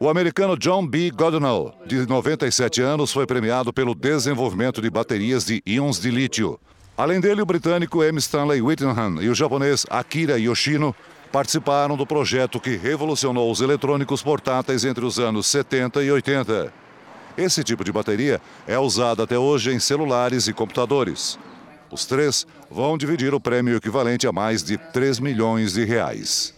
O 0.00 0.08
americano 0.08 0.56
John 0.56 0.86
B. 0.86 1.10
Goodenough, 1.10 1.74
de 1.86 2.06
97 2.06 2.80
anos, 2.80 3.12
foi 3.12 3.26
premiado 3.26 3.70
pelo 3.70 3.94
desenvolvimento 3.94 4.80
de 4.80 4.88
baterias 4.88 5.44
de 5.44 5.62
íons 5.66 6.00
de 6.00 6.10
lítio. 6.10 6.58
Além 6.96 7.20
dele, 7.20 7.42
o 7.42 7.46
britânico 7.46 8.02
M. 8.02 8.18
Stanley 8.18 8.62
Whittingham 8.62 9.20
e 9.20 9.28
o 9.28 9.34
japonês 9.34 9.84
Akira 9.90 10.38
Yoshino 10.38 10.96
participaram 11.30 11.98
do 11.98 12.06
projeto 12.06 12.58
que 12.58 12.76
revolucionou 12.76 13.52
os 13.52 13.60
eletrônicos 13.60 14.22
portáteis 14.22 14.86
entre 14.86 15.04
os 15.04 15.18
anos 15.18 15.46
70 15.48 16.02
e 16.02 16.10
80. 16.10 16.72
Esse 17.36 17.62
tipo 17.62 17.84
de 17.84 17.92
bateria 17.92 18.40
é 18.66 18.78
usado 18.78 19.22
até 19.22 19.38
hoje 19.38 19.70
em 19.70 19.78
celulares 19.78 20.48
e 20.48 20.54
computadores. 20.54 21.38
Os 21.94 22.04
três 22.04 22.44
vão 22.68 22.98
dividir 22.98 23.32
o 23.34 23.38
prêmio 23.38 23.76
equivalente 23.76 24.26
a 24.26 24.32
mais 24.32 24.64
de 24.64 24.76
3 24.76 25.20
milhões 25.20 25.74
de 25.74 25.84
reais. 25.84 26.52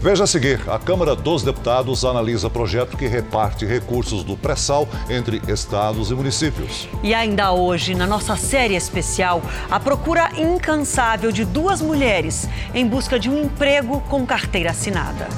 Veja 0.00 0.24
a 0.24 0.26
seguir: 0.26 0.68
a 0.68 0.80
Câmara 0.80 1.14
dos 1.14 1.44
Deputados 1.44 2.04
analisa 2.04 2.50
projeto 2.50 2.96
que 2.96 3.06
reparte 3.06 3.64
recursos 3.64 4.24
do 4.24 4.36
pré-sal 4.36 4.88
entre 5.08 5.40
estados 5.46 6.10
e 6.10 6.14
municípios. 6.14 6.88
E 7.04 7.14
ainda 7.14 7.52
hoje, 7.52 7.94
na 7.94 8.04
nossa 8.04 8.34
série 8.34 8.74
especial, 8.74 9.40
a 9.70 9.78
procura 9.78 10.28
incansável 10.36 11.30
de 11.30 11.44
duas 11.44 11.80
mulheres 11.80 12.48
em 12.74 12.84
busca 12.84 13.16
de 13.16 13.30
um 13.30 13.44
emprego 13.44 14.00
com 14.08 14.26
carteira 14.26 14.70
assinada. 14.70 15.28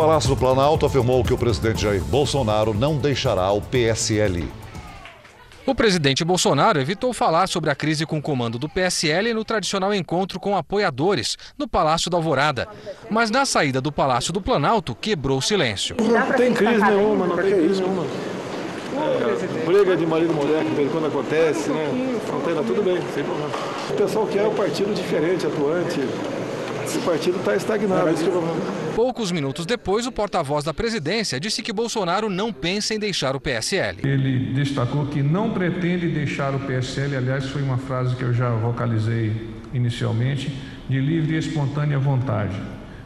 Palácio 0.00 0.30
do 0.30 0.36
Planalto 0.36 0.86
afirmou 0.86 1.22
que 1.22 1.34
o 1.34 1.36
presidente 1.36 1.82
Jair 1.82 2.02
Bolsonaro 2.02 2.72
não 2.72 2.96
deixará 2.96 3.52
o 3.52 3.60
PSL. 3.60 4.50
O 5.66 5.74
presidente 5.74 6.24
Bolsonaro 6.24 6.80
evitou 6.80 7.12
falar 7.12 7.46
sobre 7.50 7.68
a 7.68 7.74
crise 7.74 8.06
com 8.06 8.16
o 8.16 8.22
comando 8.22 8.58
do 8.58 8.66
PSL 8.66 9.34
no 9.34 9.44
tradicional 9.44 9.92
encontro 9.92 10.40
com 10.40 10.56
apoiadores 10.56 11.36
no 11.58 11.68
Palácio 11.68 12.10
da 12.10 12.16
Alvorada. 12.16 12.66
Mas 13.10 13.30
na 13.30 13.44
saída 13.44 13.78
do 13.78 13.92
Palácio 13.92 14.32
do 14.32 14.40
Planalto, 14.40 14.94
quebrou 14.94 15.36
o 15.36 15.42
silêncio. 15.42 15.94
Não 16.00 16.32
tem 16.32 16.54
crise 16.54 16.82
nenhuma, 16.82 17.26
não 17.26 17.36
tem 17.36 17.52
crise 17.52 17.82
nenhuma. 17.82 18.06
É, 18.96 19.66
briga 19.66 19.96
de 19.98 20.06
marido 20.06 20.32
e 20.32 20.34
mulher 20.34 20.64
que 20.64 20.88
quando 20.90 21.08
acontece, 21.08 21.68
né? 21.68 22.18
Não 22.26 22.40
tem, 22.40 22.54
tudo 22.54 22.82
bem, 22.82 22.98
sem 23.14 23.22
problema. 23.22 23.50
O 23.90 23.92
pessoal 23.92 24.26
quer 24.26 24.46
um 24.46 24.54
partido 24.54 24.94
diferente, 24.94 25.46
atuante. 25.46 26.00
Esse 26.90 26.98
partido 26.98 27.38
está 27.38 27.54
estagnado. 27.54 28.10
Poucos 28.96 29.30
minutos 29.30 29.64
depois, 29.64 30.08
o 30.08 30.12
porta-voz 30.12 30.64
da 30.64 30.74
presidência 30.74 31.38
disse 31.38 31.62
que 31.62 31.72
Bolsonaro 31.72 32.28
não 32.28 32.52
pensa 32.52 32.92
em 32.92 32.98
deixar 32.98 33.36
o 33.36 33.40
PSL. 33.40 33.98
Ele 34.02 34.52
destacou 34.52 35.06
que 35.06 35.22
não 35.22 35.50
pretende 35.50 36.08
deixar 36.08 36.52
o 36.52 36.58
PSL, 36.58 37.16
aliás, 37.16 37.48
foi 37.48 37.62
uma 37.62 37.78
frase 37.78 38.16
que 38.16 38.24
eu 38.24 38.34
já 38.34 38.50
vocalizei 38.50 39.32
inicialmente, 39.72 40.52
de 40.88 40.98
livre 40.98 41.36
e 41.36 41.38
espontânea 41.38 41.96
vontade. 41.96 42.60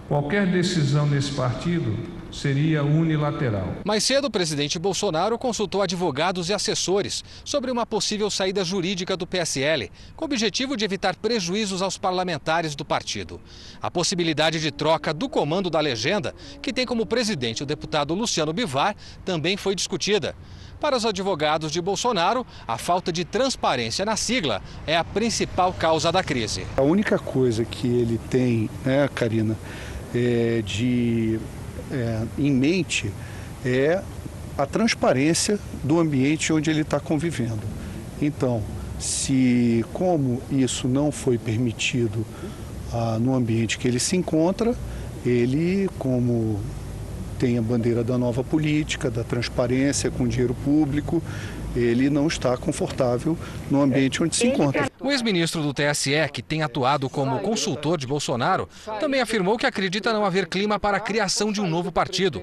Qualquer 0.08 0.46
decisão 0.46 1.06
nesse 1.06 1.32
partido 1.32 1.94
seria 2.34 2.82
unilateral. 2.82 3.76
Mais 3.84 4.04
cedo, 4.04 4.26
o 4.26 4.30
presidente 4.30 4.78
Bolsonaro 4.78 5.38
consultou 5.38 5.80
advogados 5.80 6.48
e 6.48 6.52
assessores 6.52 7.24
sobre 7.44 7.70
uma 7.70 7.86
possível 7.86 8.28
saída 8.28 8.64
jurídica 8.64 9.16
do 9.16 9.26
PSL, 9.26 9.90
com 10.16 10.24
o 10.24 10.26
objetivo 10.26 10.76
de 10.76 10.84
evitar 10.84 11.16
prejuízos 11.16 11.80
aos 11.80 11.96
parlamentares 11.96 12.74
do 12.74 12.84
partido. 12.84 13.40
A 13.80 13.90
possibilidade 13.90 14.60
de 14.60 14.70
troca 14.70 15.14
do 15.14 15.28
comando 15.28 15.70
da 15.70 15.80
legenda, 15.80 16.34
que 16.60 16.72
tem 16.72 16.84
como 16.84 17.06
presidente 17.06 17.62
o 17.62 17.66
deputado 17.66 18.14
Luciano 18.14 18.52
Bivar, 18.52 18.96
também 19.24 19.56
foi 19.56 19.74
discutida. 19.74 20.34
Para 20.80 20.96
os 20.96 21.06
advogados 21.06 21.70
de 21.70 21.80
Bolsonaro, 21.80 22.46
a 22.66 22.76
falta 22.76 23.12
de 23.12 23.24
transparência 23.24 24.04
na 24.04 24.16
sigla 24.16 24.60
é 24.86 24.96
a 24.96 25.04
principal 25.04 25.72
causa 25.72 26.12
da 26.12 26.22
crise. 26.22 26.66
A 26.76 26.82
única 26.82 27.18
coisa 27.18 27.64
que 27.64 27.86
ele 27.86 28.18
tem, 28.28 28.68
né, 28.84 29.08
Karina, 29.14 29.56
é 30.14 30.62
de 30.62 31.40
é, 31.94 32.22
em 32.38 32.50
mente 32.50 33.10
é 33.64 34.02
a 34.56 34.66
transparência 34.66 35.58
do 35.82 35.98
ambiente 35.98 36.52
onde 36.52 36.70
ele 36.70 36.82
está 36.82 37.00
convivendo. 37.00 37.62
Então, 38.20 38.62
se 38.98 39.84
como 39.92 40.40
isso 40.50 40.86
não 40.86 41.10
foi 41.10 41.38
permitido 41.38 42.24
ah, 42.92 43.18
no 43.20 43.34
ambiente 43.34 43.78
que 43.78 43.88
ele 43.88 43.98
se 43.98 44.16
encontra, 44.16 44.74
ele, 45.26 45.88
como 45.98 46.60
tem 47.38 47.58
a 47.58 47.62
bandeira 47.62 48.04
da 48.04 48.16
nova 48.16 48.44
política, 48.44 49.10
da 49.10 49.24
transparência 49.24 50.10
com 50.10 50.26
dinheiro 50.26 50.54
público, 50.64 51.22
ele 51.74 52.10
não 52.10 52.26
está 52.26 52.56
confortável 52.56 53.36
no 53.70 53.82
ambiente 53.82 54.22
onde 54.22 54.36
se 54.36 54.46
encontra. 54.46 54.88
O 55.00 55.10
ex-ministro 55.10 55.62
do 55.62 55.74
TSE, 55.74 56.12
que 56.32 56.42
tem 56.42 56.62
atuado 56.62 57.10
como 57.10 57.40
consultor 57.40 57.98
de 57.98 58.06
Bolsonaro, 58.06 58.68
também 59.00 59.20
afirmou 59.20 59.58
que 59.58 59.66
acredita 59.66 60.12
não 60.12 60.24
haver 60.24 60.46
clima 60.46 60.78
para 60.78 60.96
a 60.96 61.00
criação 61.00 61.52
de 61.52 61.60
um 61.60 61.68
novo 61.68 61.92
partido. 61.92 62.42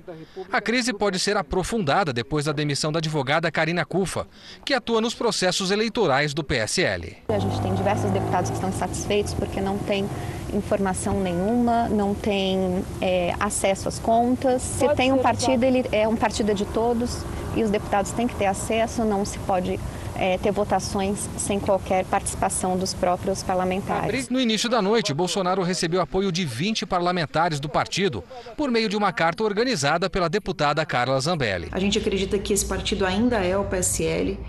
A 0.51 0.61
crise 0.61 0.93
pode 0.93 1.17
ser 1.19 1.37
aprofundada 1.37 2.13
depois 2.13 2.45
da 2.45 2.51
demissão 2.51 2.91
da 2.91 2.99
advogada 2.99 3.51
Karina 3.51 3.85
Cufa, 3.85 4.27
que 4.63 4.73
atua 4.73 5.01
nos 5.01 5.13
processos 5.13 5.71
eleitorais 5.71 6.33
do 6.33 6.43
PSL. 6.43 7.17
A 7.29 7.39
gente 7.39 7.61
tem 7.61 7.73
diversos 7.73 8.11
deputados 8.11 8.49
que 8.49 8.55
estão 8.55 8.69
insatisfeitos 8.69 9.33
porque 9.33 9.59
não 9.61 9.77
tem 9.77 10.07
informação 10.53 11.19
nenhuma, 11.19 11.87
não 11.89 12.13
tem 12.13 12.83
é, 13.01 13.33
acesso 13.39 13.87
às 13.87 13.99
contas. 13.99 14.61
Se 14.61 14.87
tem 14.95 15.11
um 15.11 15.17
partido, 15.17 15.63
ele 15.63 15.85
é 15.91 16.07
um 16.07 16.15
partido 16.15 16.53
de 16.53 16.65
todos 16.65 17.23
e 17.55 17.63
os 17.63 17.69
deputados 17.69 18.11
têm 18.11 18.27
que 18.27 18.35
ter 18.35 18.45
acesso, 18.45 19.03
não 19.03 19.25
se 19.25 19.37
pode 19.39 19.79
é, 20.15 20.37
ter 20.37 20.51
votações 20.51 21.29
sem 21.37 21.59
qualquer 21.59 22.05
participação 22.05 22.77
dos 22.77 22.93
próprios 22.93 23.43
parlamentares. 23.43 24.29
No 24.29 24.39
início 24.39 24.69
da 24.69 24.81
noite, 24.81 25.13
Bolsonaro 25.13 25.63
recebeu 25.63 26.01
apoio 26.01 26.31
de 26.31 26.45
20 26.45 26.85
parlamentares 26.85 27.59
do 27.59 27.67
partido, 27.67 28.23
por 28.55 28.69
meio 28.69 28.87
de 28.87 28.95
uma 28.95 29.11
carta 29.11 29.43
organizada 29.43 30.09
pela 30.09 30.29
deputada 30.29 30.85
Carla 30.85 31.19
Zambelli. 31.19 31.69
A 31.71 31.79
gente 31.79 31.97
acredita 31.97 32.37
que 32.37 32.53
esse 32.53 32.65
partido 32.65 33.05
ainda 33.05 33.37
é 33.37 33.57
o 33.57 33.65
PSL, 33.65 34.39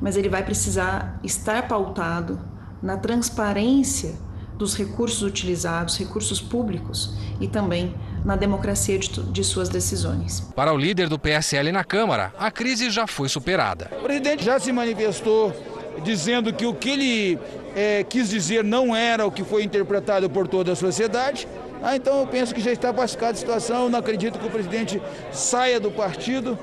mas 0.00 0.16
ele 0.16 0.28
vai 0.28 0.44
precisar 0.44 1.18
estar 1.24 1.66
pautado 1.66 2.38
na 2.82 2.96
transparência 2.96 4.14
dos 4.56 4.76
recursos 4.76 5.22
utilizados, 5.22 5.98
recursos 5.98 6.40
públicos 6.40 7.14
e 7.40 7.46
também 7.46 7.94
na 8.24 8.36
democracia 8.36 8.98
de, 8.98 9.08
de, 9.08 9.44
suas 9.44 9.68
decisões. 9.68 10.40
Para 10.54 10.72
o 10.72 10.76
líder 10.76 11.08
do 11.08 11.18
PSL 11.18 11.70
na 11.70 11.84
Câmara, 11.84 12.32
a 12.38 12.50
crise 12.50 12.90
já 12.90 13.06
foi 13.06 13.28
superada. 13.28 13.90
O 14.00 14.04
presidente 14.04 14.44
já 14.44 14.58
se 14.58 14.72
manifestou 14.72 15.54
dizendo 16.02 16.52
que 16.52 16.66
o 16.66 16.74
que 16.74 16.90
ele 16.90 17.38
é, 17.74 18.04
quis 18.04 18.30
dizer 18.30 18.64
não 18.64 18.94
era 18.94 19.26
o 19.26 19.30
que 19.30 19.44
foi 19.44 19.62
interpretado 19.62 20.28
por 20.28 20.48
toda 20.48 20.72
a 20.72 20.76
sociedade. 20.76 21.46
Ah, 21.82 21.94
então 21.94 22.20
eu 22.20 22.26
penso 22.26 22.54
que 22.54 22.60
já 22.60 22.72
está 22.72 22.92
pacificada 22.92 23.32
a 23.32 23.36
situação, 23.36 23.88
não 23.88 23.98
acredito 23.98 24.38
que 24.38 24.46
o 24.46 24.50
presidente 24.50 25.00
saia 25.30 25.78
do 25.78 25.90
partido. 25.90 26.58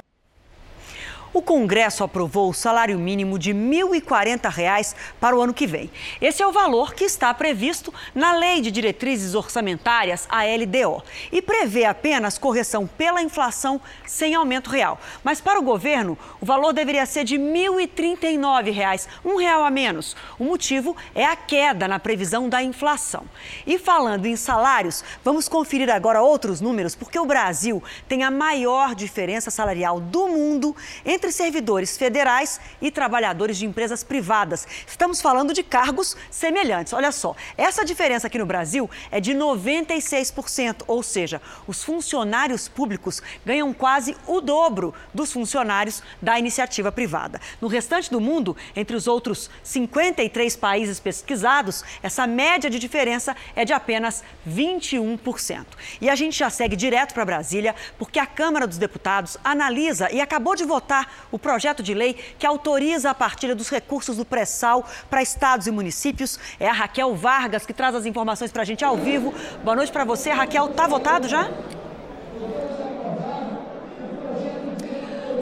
O 1.34 1.41
Congresso 1.41 2.04
aprovou 2.04 2.52
o 2.52 2.54
salário 2.54 3.00
mínimo 3.00 3.39
de 3.39 3.54
R$ 3.54 3.58
1.040 3.58 4.96
para 5.19 5.36
o 5.36 5.41
ano 5.41 5.52
que 5.52 5.65
vem. 5.65 5.89
Esse 6.22 6.43
é 6.43 6.48
o 6.48 6.52
valor 6.52 6.93
que 6.93 7.06
está 7.06 7.34
previsto 7.34 7.91
na 8.13 8.34
Lei 8.34 8.62
de 8.62 8.69
Diretrizes 8.69 9.34
Orçamentárias, 9.34 10.28
a 10.30 10.43
LDO, 10.43 11.02
e 11.32 11.41
prevê 11.41 11.86
apenas 11.86 12.38
correção 12.38 12.86
pela 12.86 13.19
inflação 13.19 13.82
sem 14.06 14.36
aumento 14.36 14.69
real. 14.69 15.02
Mas 15.24 15.41
para 15.41 15.60
o 15.60 15.63
governo, 15.63 16.15
o 16.39 16.46
valor 16.46 16.72
deveria 16.72 17.04
ser 17.08 17.24
de 17.24 17.36
R$ 17.38 17.43
1.039, 17.43 19.08
um 19.26 19.36
real 19.38 19.65
a 19.65 19.72
menos. 19.72 20.15
O 20.38 20.43
motivo 20.43 20.96
é 21.15 21.26
a 21.26 21.36
queda 21.36 21.88
na 21.88 21.98
previsão 21.98 22.48
da 22.48 22.62
inflação. 22.62 23.26
E 23.65 23.80
falando 23.80 24.28
em 24.28 24.36
salários, 24.36 25.04
vamos 25.24 25.50
conferir 25.50 25.89
agora 25.89 26.22
outros 26.22 26.62
números, 26.62 26.93
porque 26.93 27.17
o 27.17 27.26
Brasil 27.26 27.82
tem 28.08 28.22
a 28.22 28.30
maior 28.30 28.93
diferença 28.93 29.50
salarial 29.50 30.00
do 30.00 30.28
mundo 30.28 30.76
entre 31.04 31.22
entre 31.23 31.31
servidores 31.31 31.97
federais 31.97 32.59
e 32.81 32.91
trabalhadores 32.91 33.57
de 33.57 33.65
empresas 33.65 34.03
privadas. 34.03 34.67
Estamos 34.86 35.21
falando 35.21 35.53
de 35.53 35.63
cargos 35.63 36.17
semelhantes. 36.29 36.91
Olha 36.91 37.13
só, 37.13 37.33
essa 37.57 37.86
diferença 37.86 38.27
aqui 38.27 38.38
no 38.38 38.45
Brasil 38.45 38.89
é 39.09 39.21
de 39.21 39.33
96%, 39.33 40.83
ou 40.86 41.01
seja, 41.01 41.41
os 41.65 41.81
funcionários 41.81 42.67
públicos 42.67 43.21
ganham 43.45 43.73
quase 43.73 44.17
o 44.27 44.41
dobro 44.41 44.93
dos 45.13 45.31
funcionários 45.31 46.03
da 46.21 46.38
iniciativa 46.38 46.91
privada. 46.91 47.39
No 47.62 47.69
restante 47.69 48.12
do 48.12 48.19
mundo, 48.19 48.57
entre 48.75 48.93
os 48.93 49.07
outros 49.07 49.49
53 49.63 50.57
países 50.57 50.99
pesquisados, 50.99 51.86
essa 52.01 52.27
média 52.27 52.69
de 52.69 52.77
diferença 52.77 53.33
é 53.55 53.63
de 53.63 53.71
apenas 53.71 54.25
21%. 54.45 55.65
E 56.01 56.09
a 56.09 56.15
gente 56.15 56.38
já 56.38 56.49
segue 56.49 56.75
direto 56.75 57.13
para 57.13 57.23
Brasília, 57.23 57.73
porque 57.97 58.19
a 58.19 58.25
Câmara 58.25 58.67
dos 58.67 58.77
Deputados 58.77 59.38
analisa 59.41 60.12
e 60.12 60.19
acabou 60.19 60.53
de 60.53 60.65
votar 60.65 61.12
o 61.32 61.39
projeto 61.39 61.82
de 61.82 61.93
lei 61.93 62.13
que 62.38 62.45
autoriza 62.45 63.10
a 63.10 63.13
partilha 63.13 63.56
dos 63.56 63.69
recursos 63.69 64.17
do 64.17 64.26
pré-sal 64.26 64.88
para 65.10 65.21
estados 65.21 65.67
e 65.67 65.71
municípios. 65.71 66.39
É 66.60 66.67
a 66.67 66.73
Raquel 66.73 67.15
Vargas 67.15 67.65
que 67.65 67.73
traz 67.73 67.95
as 67.95 68.06
informações 68.06 68.52
para 68.52 68.62
a 68.62 68.65
gente 68.65 68.84
ao 68.84 68.97
vivo. 68.97 69.34
Boa 69.63 69.76
noite 69.76 69.91
para 69.91 70.04
você. 70.04 70.32
Raquel, 70.32 70.69
tá 70.69 70.88
votado 70.88 71.28
já? 71.28 71.49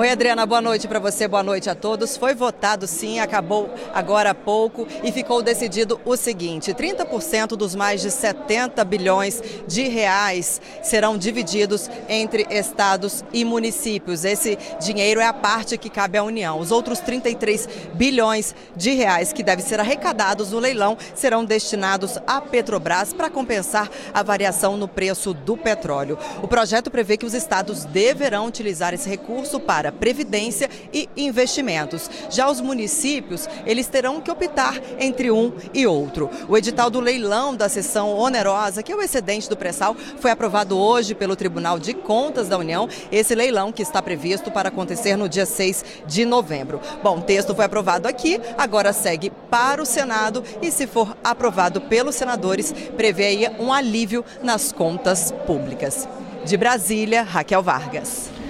Oi, 0.02 0.10
Adriana, 0.10 0.48
boa 0.48 0.62
noite 0.62 0.88
para 0.88 0.98
você, 0.98 1.28
boa 1.28 1.44
noite 1.44 1.70
a 1.70 1.76
todos. 1.76 2.18
Foi 2.18 2.34
votado 2.34 2.88
sim, 2.88 3.20
acabou 3.20 3.70
agora 3.94 4.32
há 4.32 4.34
pouco 4.34 4.88
e 5.04 5.12
ficou 5.12 5.44
decidido 5.44 6.02
o 6.04 6.18
seguinte: 6.18 6.74
30% 6.74 7.50
dos 7.50 7.76
mais 7.76 8.02
de 8.02 8.10
70 8.10 8.84
bilhões 8.84 9.44
de 9.68 9.84
reais 9.84 10.60
serão 10.82 11.20
divididos 11.20 11.88
entre 12.10 12.48
estados 12.50 13.24
e 13.32 13.46
municípios. 13.46 14.26
Esse 14.26 14.58
dinheiro 14.80 15.22
é 15.22 15.28
a 15.28 15.34
parte 15.34 15.78
que 15.78 15.88
cabe 15.88 16.18
à 16.18 16.24
União. 16.24 16.58
Os 16.60 16.72
outros 16.72 17.00
33 17.00 17.70
bilhões 17.94 18.56
de 18.76 18.94
reais 18.94 19.32
que 19.32 19.44
devem 19.44 19.64
ser 19.64 19.80
arrecadados 19.80 20.52
no 20.52 20.58
leilão 20.58 20.98
serão 21.14 21.46
destinados 21.46 22.18
à 22.26 22.42
Petrobras 22.42 23.14
para 23.14 23.30
compensar 23.30 23.88
a 24.12 24.24
variação 24.24 24.78
no 24.78 24.88
preço 24.88 25.32
do 25.32 25.56
petróleo. 25.56 26.18
O 26.42 26.48
projeto 26.48 26.90
prevê 26.90 27.18
que 27.18 27.26
os 27.28 27.36
estados 27.36 27.86
deverão 27.86 28.48
utilizar 28.48 28.96
esse 28.96 29.08
recurso 29.08 29.60
para 29.60 29.91
previdência 29.92 30.70
e 30.94 31.10
investimentos. 31.16 32.10
Já 32.30 32.50
os 32.50 32.62
municípios, 32.62 33.48
eles 33.66 33.88
terão 33.88 34.22
que 34.22 34.32
optar 34.32 34.80
entre 35.00 35.32
um 35.32 35.54
e 35.74 35.86
outro. 35.86 36.30
O 36.48 36.58
edital 36.58 36.90
do 36.90 37.00
leilão 37.00 37.56
da 37.56 37.70
sessão 37.70 38.18
onerosa, 38.18 38.84
que 38.84 38.92
é 38.92 38.96
o 38.96 39.02
excedente 39.02 39.50
do 39.50 39.58
pré-sal, 39.58 39.96
foi 40.20 40.32
aprovado 40.32 40.78
hoje 40.78 41.14
pelo 41.14 41.36
Tribunal 41.36 41.80
de 41.80 41.94
Contas 41.94 42.48
da 42.48 42.58
União. 42.58 42.88
Esse 43.12 43.36
leilão 43.36 43.72
que 43.72 43.82
está 43.82 44.02
previsto 44.02 44.52
para 44.52 44.70
acontecer 44.70 45.16
no 45.16 45.30
dia 45.30 45.46
6 45.46 45.86
de 46.06 46.26
novembro. 46.26 46.80
Bom, 47.04 47.20
o 47.20 47.22
texto 47.22 47.54
foi 47.56 47.66
aprovado 47.66 48.08
aqui, 48.08 48.40
agora 48.58 48.94
segue 48.94 49.32
para 49.50 49.82
o 49.82 49.86
Senado 49.86 50.44
e, 50.62 50.72
se 50.72 50.88
for 50.88 51.16
aprovado 51.24 51.82
pelos 51.82 52.16
senadores, 52.16 52.74
prevê 52.96 53.26
aí 53.26 53.48
um 53.60 53.72
alívio 53.72 54.24
nas 54.44 54.72
contas 54.72 55.32
públicas. 55.46 56.08
De 56.46 56.58
Brasília, 56.58 57.22
Raquel 57.22 57.62
Vargas. 57.62 58.41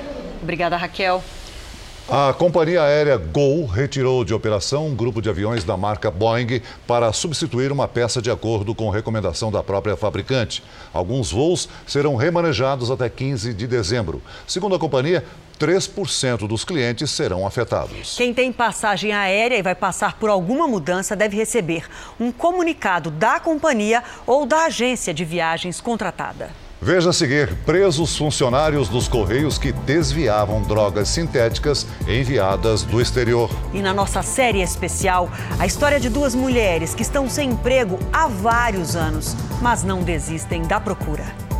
Obrigada, 0.41 0.75
Raquel. 0.77 1.23
A 2.09 2.33
companhia 2.33 2.83
aérea 2.83 3.15
Gol 3.15 3.65
retirou 3.65 4.25
de 4.25 4.33
operação 4.33 4.87
um 4.87 4.95
grupo 4.95 5.21
de 5.21 5.29
aviões 5.29 5.63
da 5.63 5.77
marca 5.77 6.11
Boeing 6.11 6.61
para 6.85 7.13
substituir 7.13 7.71
uma 7.71 7.87
peça 7.87 8.21
de 8.21 8.29
acordo 8.29 8.75
com 8.75 8.89
recomendação 8.89 9.49
da 9.49 9.63
própria 9.63 9.95
fabricante. 9.95 10.61
Alguns 10.93 11.31
voos 11.31 11.69
serão 11.87 12.17
remanejados 12.17 12.91
até 12.91 13.07
15 13.07 13.53
de 13.53 13.65
dezembro. 13.65 14.21
Segundo 14.45 14.75
a 14.75 14.79
companhia, 14.79 15.23
3% 15.57 16.47
dos 16.47 16.65
clientes 16.65 17.11
serão 17.11 17.47
afetados. 17.47 18.17
Quem 18.17 18.33
tem 18.33 18.51
passagem 18.51 19.13
aérea 19.13 19.57
e 19.57 19.61
vai 19.61 19.75
passar 19.75 20.17
por 20.17 20.29
alguma 20.29 20.67
mudança 20.67 21.15
deve 21.15 21.37
receber 21.37 21.85
um 22.19 22.31
comunicado 22.31 23.09
da 23.09 23.39
companhia 23.39 24.03
ou 24.25 24.45
da 24.45 24.65
agência 24.65 25.13
de 25.13 25.23
viagens 25.23 25.79
contratada. 25.79 26.49
Veja 26.81 27.11
a 27.11 27.13
seguir: 27.13 27.53
presos 27.63 28.17
funcionários 28.17 28.89
dos 28.89 29.07
Correios 29.07 29.59
que 29.59 29.71
desviavam 29.71 30.63
drogas 30.63 31.09
sintéticas 31.09 31.85
enviadas 32.07 32.81
do 32.81 32.99
exterior. 32.99 33.51
E 33.71 33.81
na 33.83 33.93
nossa 33.93 34.23
série 34.23 34.63
especial, 34.63 35.29
a 35.59 35.67
história 35.67 35.99
de 35.99 36.09
duas 36.09 36.33
mulheres 36.33 36.95
que 36.95 37.03
estão 37.03 37.29
sem 37.29 37.51
emprego 37.51 37.99
há 38.11 38.27
vários 38.27 38.95
anos, 38.95 39.35
mas 39.61 39.83
não 39.83 40.01
desistem 40.01 40.63
da 40.63 40.79
procura. 40.79 41.50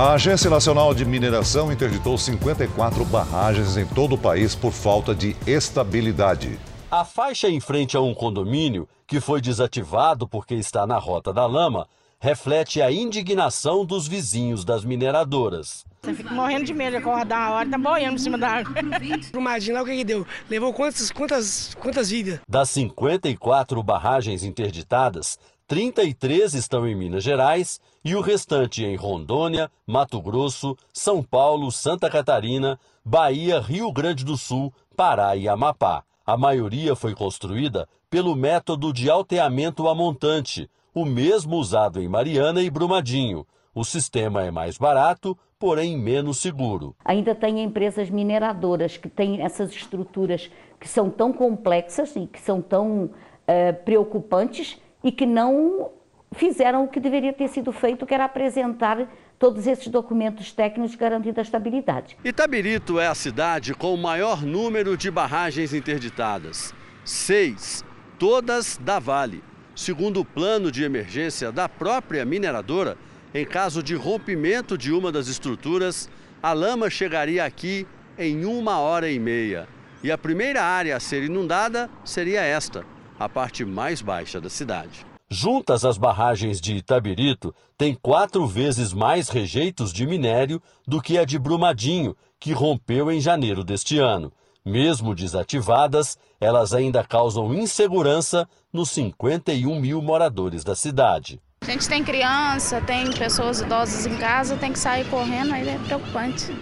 A 0.00 0.14
Agência 0.14 0.48
Nacional 0.48 0.94
de 0.94 1.04
Mineração 1.04 1.70
interditou 1.70 2.16
54 2.16 3.04
barragens 3.04 3.76
em 3.76 3.84
todo 3.84 4.14
o 4.14 4.18
país 4.18 4.54
por 4.54 4.72
falta 4.72 5.14
de 5.14 5.36
estabilidade. 5.46 6.58
A 6.90 7.04
faixa 7.04 7.50
em 7.50 7.60
frente 7.60 7.98
a 7.98 8.00
um 8.00 8.14
condomínio, 8.14 8.88
que 9.06 9.20
foi 9.20 9.42
desativado 9.42 10.26
porque 10.26 10.54
está 10.54 10.86
na 10.86 10.96
Rota 10.96 11.34
da 11.34 11.44
Lama, 11.44 11.86
reflete 12.18 12.80
a 12.80 12.90
indignação 12.90 13.84
dos 13.84 14.08
vizinhos 14.08 14.64
das 14.64 14.86
mineradoras. 14.86 15.84
Você 16.02 16.14
fica 16.14 16.32
morrendo 16.32 16.64
de 16.64 16.72
medo 16.72 16.92
de 16.92 16.96
acordar 16.96 17.38
a 17.38 17.50
hora, 17.56 17.68
tá 17.68 17.76
boiando 17.76 18.14
em 18.14 18.18
cima 18.18 18.38
da 18.38 18.48
água. 18.48 18.74
Imagina 19.36 19.82
o 19.82 19.84
que, 19.84 19.96
que 19.96 20.04
deu. 20.04 20.26
Levou 20.48 20.72
quantas, 20.72 21.10
quantas, 21.10 21.74
quantas 21.74 22.08
vidas? 22.08 22.40
Das 22.48 22.70
54 22.70 23.82
barragens 23.82 24.44
interditadas, 24.44 25.38
33 25.70 26.54
estão 26.54 26.84
em 26.84 26.96
Minas 26.96 27.22
Gerais 27.22 27.80
e 28.04 28.16
o 28.16 28.20
restante 28.20 28.84
em 28.84 28.96
Rondônia, 28.96 29.70
Mato 29.86 30.20
Grosso, 30.20 30.76
São 30.92 31.22
Paulo, 31.22 31.70
Santa 31.70 32.10
Catarina, 32.10 32.76
Bahia, 33.04 33.60
Rio 33.60 33.92
Grande 33.92 34.24
do 34.24 34.36
Sul, 34.36 34.74
Pará 34.96 35.36
e 35.36 35.48
Amapá. 35.48 36.02
A 36.26 36.36
maioria 36.36 36.96
foi 36.96 37.14
construída 37.14 37.88
pelo 38.10 38.34
método 38.34 38.92
de 38.92 39.08
alteamento 39.08 39.86
a 39.86 39.94
montante, 39.94 40.68
o 40.92 41.04
mesmo 41.04 41.54
usado 41.54 42.02
em 42.02 42.08
Mariana 42.08 42.60
e 42.60 42.68
Brumadinho. 42.68 43.46
O 43.72 43.84
sistema 43.84 44.42
é 44.42 44.50
mais 44.50 44.76
barato, 44.76 45.38
porém 45.56 45.96
menos 45.96 46.38
seguro. 46.38 46.96
Ainda 47.04 47.32
tem 47.32 47.62
empresas 47.62 48.10
mineradoras 48.10 48.96
que 48.96 49.08
têm 49.08 49.40
essas 49.40 49.70
estruturas 49.70 50.50
que 50.80 50.88
são 50.88 51.08
tão 51.08 51.32
complexas 51.32 52.16
e 52.16 52.26
que 52.26 52.40
são 52.40 52.60
tão 52.60 53.04
uh, 53.04 53.84
preocupantes 53.84 54.76
e 55.02 55.10
que 55.10 55.26
não 55.26 55.90
fizeram 56.32 56.84
o 56.84 56.88
que 56.88 57.00
deveria 57.00 57.32
ter 57.32 57.48
sido 57.48 57.72
feito, 57.72 58.06
que 58.06 58.14
era 58.14 58.24
apresentar 58.24 59.08
todos 59.38 59.66
esses 59.66 59.88
documentos 59.88 60.52
técnicos 60.52 60.94
garantindo 60.94 61.40
a 61.40 61.42
estabilidade. 61.42 62.16
Itabirito 62.24 63.00
é 63.00 63.06
a 63.06 63.14
cidade 63.14 63.74
com 63.74 63.94
o 63.94 63.98
maior 63.98 64.42
número 64.42 64.96
de 64.96 65.10
barragens 65.10 65.72
interditadas. 65.72 66.74
Seis, 67.04 67.84
todas 68.18 68.76
da 68.76 68.98
Vale. 68.98 69.42
Segundo 69.74 70.20
o 70.20 70.24
plano 70.24 70.70
de 70.70 70.84
emergência 70.84 71.50
da 71.50 71.68
própria 71.68 72.24
mineradora, 72.24 72.98
em 73.32 73.46
caso 73.46 73.82
de 73.82 73.94
rompimento 73.94 74.76
de 74.76 74.92
uma 74.92 75.10
das 75.10 75.26
estruturas, 75.26 76.10
a 76.42 76.52
lama 76.52 76.90
chegaria 76.90 77.44
aqui 77.44 77.86
em 78.18 78.44
uma 78.44 78.78
hora 78.78 79.10
e 79.10 79.18
meia. 79.18 79.66
E 80.02 80.12
a 80.12 80.18
primeira 80.18 80.62
área 80.62 80.96
a 80.96 81.00
ser 81.00 81.22
inundada 81.22 81.88
seria 82.04 82.42
esta, 82.42 82.84
a 83.20 83.28
parte 83.28 83.66
mais 83.66 84.00
baixa 84.00 84.40
da 84.40 84.48
cidade. 84.48 85.04
Juntas, 85.28 85.84
as 85.84 85.98
barragens 85.98 86.58
de 86.58 86.74
Itabirito 86.74 87.54
têm 87.76 87.94
quatro 87.94 88.46
vezes 88.46 88.94
mais 88.94 89.28
rejeitos 89.28 89.92
de 89.92 90.06
minério 90.06 90.60
do 90.88 91.02
que 91.02 91.18
a 91.18 91.24
de 91.26 91.38
Brumadinho, 91.38 92.16
que 92.40 92.54
rompeu 92.54 93.12
em 93.12 93.20
janeiro 93.20 93.62
deste 93.62 93.98
ano. 93.98 94.32
Mesmo 94.64 95.14
desativadas, 95.14 96.18
elas 96.40 96.72
ainda 96.72 97.04
causam 97.04 97.52
insegurança 97.54 98.48
nos 98.72 98.90
51 98.90 99.78
mil 99.78 100.00
moradores 100.00 100.64
da 100.64 100.74
cidade. 100.74 101.38
A 101.60 101.66
gente 101.66 101.88
tem 101.88 102.02
criança, 102.02 102.80
tem 102.80 103.12
pessoas 103.12 103.60
idosas 103.60 104.06
em 104.06 104.16
casa, 104.16 104.56
tem 104.56 104.72
que 104.72 104.78
sair 104.78 105.06
correndo, 105.10 105.52
aí 105.52 105.68
é 105.68 105.78
preocupante. 105.86 106.52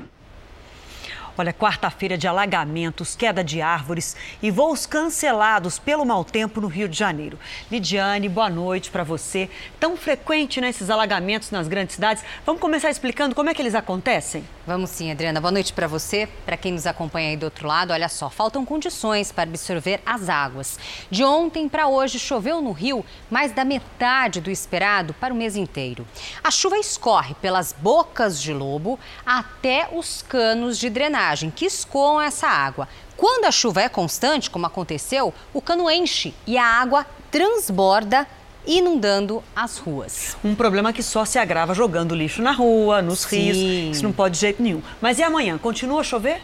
Olha, 1.40 1.53
quarta-feira 1.53 2.18
de 2.18 2.27
alagamentos, 2.27 3.14
queda 3.14 3.44
de 3.44 3.62
árvores 3.62 4.16
e 4.42 4.51
voos 4.51 4.87
cancelados 4.87 5.79
pelo 5.79 6.05
mau 6.05 6.24
tempo 6.24 6.61
no 6.61 6.66
Rio 6.66 6.88
de 6.88 6.98
Janeiro. 6.98 7.38
Lidiane, 7.70 8.29
boa 8.29 8.51
noite 8.51 8.90
para 8.90 9.05
você. 9.05 9.48
Tão 9.79 9.96
frequente 9.96 10.61
né, 10.61 10.74
alagamentos 10.88 11.53
nas 11.53 11.68
grandes 11.68 11.94
cidades. 11.94 12.24
Vamos 12.44 12.61
começar 12.61 12.90
explicando 12.90 13.37
como 13.37 13.48
é 13.48 13.55
que 13.55 13.62
eles 13.62 13.77
acontecem? 13.77 14.44
Vamos 14.66 14.90
sim, 14.90 15.12
Adriana. 15.12 15.40
Boa 15.40 15.53
noite 15.53 15.72
para 15.72 15.87
você. 15.87 16.29
Para 16.44 16.57
quem 16.57 16.72
nos 16.72 16.88
acompanha 16.88 17.29
aí 17.29 17.37
do 17.37 17.44
outro 17.44 17.68
lado, 17.68 17.92
olha 17.92 18.09
só, 18.09 18.29
faltam 18.29 18.64
condições 18.64 19.31
para 19.31 19.44
absorver 19.44 20.01
as 20.05 20.29
águas. 20.29 20.77
De 21.09 21.22
ontem 21.22 21.68
para 21.68 21.87
hoje 21.87 22.18
choveu 22.18 22.61
no 22.61 22.72
Rio 22.72 23.07
mais 23.31 23.53
da 23.53 23.64
metade 23.64 24.40
do 24.40 24.51
esperado 24.51 25.14
para 25.14 25.33
o 25.33 25.37
mês 25.37 25.55
inteiro. 25.55 26.05
A 26.42 26.51
chuva 26.51 26.79
escorre 26.79 27.37
pelas 27.37 27.72
bocas 27.72 28.42
de 28.42 28.53
lobo 28.53 28.98
até 29.24 29.88
os 29.92 30.20
canos 30.20 30.77
de 30.77 30.90
drenagem 30.90 31.27
que 31.54 31.66
escoam 31.66 32.20
essa 32.20 32.48
água. 32.48 32.88
Quando 33.16 33.44
a 33.44 33.50
chuva 33.50 33.82
é 33.82 33.88
constante, 33.88 34.48
como 34.48 34.66
aconteceu, 34.66 35.34
o 35.52 35.60
cano 35.60 35.90
enche 35.90 36.34
e 36.46 36.56
a 36.56 36.64
água 36.64 37.06
transborda 37.30 38.26
inundando 38.66 39.42
as 39.54 39.78
ruas. 39.78 40.36
Um 40.44 40.54
problema 40.54 40.92
que 40.92 41.02
só 41.02 41.24
se 41.24 41.38
agrava 41.38 41.74
jogando 41.74 42.14
lixo 42.14 42.42
na 42.42 42.52
rua, 42.52 43.02
nos 43.02 43.20
Sim. 43.20 43.52
rios. 43.52 43.96
Isso 43.96 44.04
não 44.04 44.12
pode 44.12 44.34
de 44.34 44.40
jeito 44.40 44.62
nenhum. 44.62 44.82
Mas 45.00 45.18
e 45.18 45.22
amanhã? 45.22 45.58
Continua 45.58 46.00
a 46.00 46.04
chover? 46.04 46.42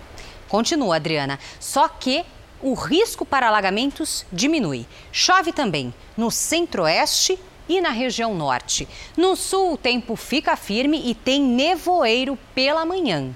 Continua, 0.49 0.97
Adriana. 0.97 1.39
Só 1.61 1.89
que 1.89 2.25
o 2.63 2.75
risco 2.75 3.27
para 3.27 3.49
alagamentos 3.49 4.25
diminui. 4.33 4.87
Chove 5.13 5.53
também 5.53 5.93
no 6.17 6.31
centro-oeste 6.31 7.39
e 7.69 7.81
na 7.81 7.91
região 7.91 8.35
norte. 8.35 8.89
No 9.17 9.37
sul, 9.37 9.75
o 9.75 9.79
tempo 9.79 10.17
fica 10.17 10.57
firme 10.57 11.03
e 11.05 11.15
tem 11.15 11.43
nevoeiro 11.43 12.39
pela 12.55 12.85
manhã. 12.85 13.35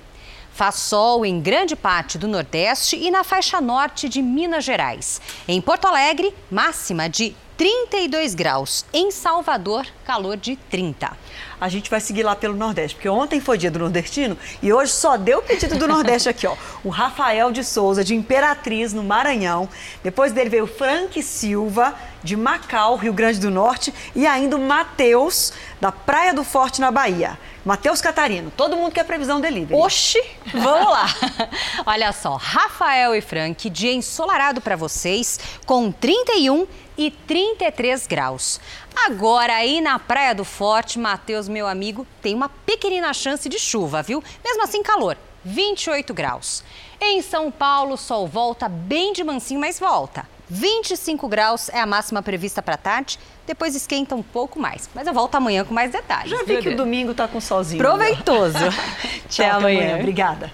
Faz 0.58 0.74
sol 0.74 1.24
em 1.24 1.40
grande 1.40 1.76
parte 1.76 2.18
do 2.18 2.26
Nordeste 2.26 2.96
e 2.96 3.12
na 3.12 3.22
faixa 3.22 3.60
norte 3.60 4.08
de 4.08 4.20
Minas 4.20 4.64
Gerais. 4.64 5.20
Em 5.46 5.60
Porto 5.60 5.86
Alegre, 5.86 6.34
máxima 6.50 7.08
de 7.08 7.32
32 7.56 8.34
graus. 8.34 8.84
Em 8.92 9.12
Salvador, 9.12 9.86
calor 10.04 10.36
de 10.36 10.56
30. 10.56 11.16
A 11.60 11.68
gente 11.68 11.88
vai 11.88 12.00
seguir 12.00 12.24
lá 12.24 12.34
pelo 12.34 12.56
Nordeste, 12.56 12.96
porque 12.96 13.08
ontem 13.08 13.40
foi 13.40 13.56
dia 13.56 13.70
do 13.70 13.78
nordestino 13.78 14.36
e 14.60 14.72
hoje 14.72 14.90
só 14.90 15.16
deu 15.16 15.38
o 15.38 15.42
pedido 15.42 15.76
do 15.76 15.86
Nordeste 15.86 16.28
aqui, 16.28 16.44
ó. 16.44 16.56
O 16.82 16.88
Rafael 16.88 17.52
de 17.52 17.62
Souza, 17.62 18.02
de 18.02 18.16
Imperatriz, 18.16 18.92
no 18.92 19.04
Maranhão. 19.04 19.68
Depois 20.02 20.32
dele 20.32 20.50
veio 20.50 20.64
o 20.64 20.68
Frank 20.68 21.22
Silva, 21.22 21.94
de 22.28 22.36
Macau, 22.36 22.96
Rio 22.96 23.12
Grande 23.14 23.40
do 23.40 23.50
Norte. 23.50 23.92
E 24.14 24.26
ainda 24.26 24.56
o 24.56 24.60
Matheus, 24.60 25.52
da 25.80 25.90
Praia 25.90 26.34
do 26.34 26.44
Forte, 26.44 26.80
na 26.80 26.90
Bahia. 26.90 27.38
Matheus 27.64 28.00
Catarino, 28.00 28.52
todo 28.56 28.76
mundo 28.76 28.92
quer 28.92 29.04
previsão 29.04 29.40
delivery. 29.40 29.80
Oxi, 29.80 30.22
vamos 30.52 30.90
lá. 30.90 31.06
Olha 31.84 32.12
só, 32.12 32.36
Rafael 32.36 33.14
e 33.14 33.20
Frank, 33.20 33.68
dia 33.68 33.92
ensolarado 33.92 34.60
para 34.60 34.76
vocês, 34.76 35.38
com 35.66 35.90
31 35.90 36.66
e 36.96 37.10
33 37.10 38.06
graus. 38.06 38.60
Agora, 39.04 39.54
aí 39.54 39.80
na 39.80 39.98
Praia 39.98 40.34
do 40.34 40.44
Forte, 40.44 40.98
Matheus, 40.98 41.48
meu 41.48 41.66
amigo, 41.66 42.06
tem 42.22 42.34
uma 42.34 42.48
pequenina 42.48 43.12
chance 43.12 43.48
de 43.48 43.58
chuva, 43.58 44.02
viu? 44.02 44.22
Mesmo 44.44 44.62
assim, 44.62 44.82
calor, 44.82 45.16
28 45.44 46.12
graus. 46.14 46.62
Em 47.00 47.22
São 47.22 47.50
Paulo, 47.50 47.96
sol 47.96 48.26
volta 48.26 48.68
bem 48.68 49.12
de 49.12 49.22
mansinho, 49.22 49.60
mas 49.60 49.78
volta. 49.78 50.26
25 50.50 51.28
graus 51.28 51.68
é 51.68 51.80
a 51.80 51.86
máxima 51.86 52.22
prevista 52.22 52.62
para 52.62 52.76
tarde. 52.76 53.18
Depois 53.46 53.74
esquenta 53.74 54.14
um 54.14 54.22
pouco 54.22 54.58
mais. 54.58 54.88
Mas 54.94 55.06
eu 55.06 55.12
volto 55.12 55.34
amanhã 55.34 55.64
com 55.64 55.74
mais 55.74 55.90
detalhes. 55.90 56.30
Já 56.30 56.44
vi 56.44 56.58
que 56.62 56.70
o 56.70 56.76
domingo 56.76 57.14
tá 57.14 57.28
com 57.28 57.40
solzinho. 57.40 57.82
Proveitoso. 57.82 58.58
Tchau, 59.28 59.46
até 59.46 59.50
amanhã. 59.50 59.80
amanhã. 59.80 59.98
Obrigada. 59.98 60.52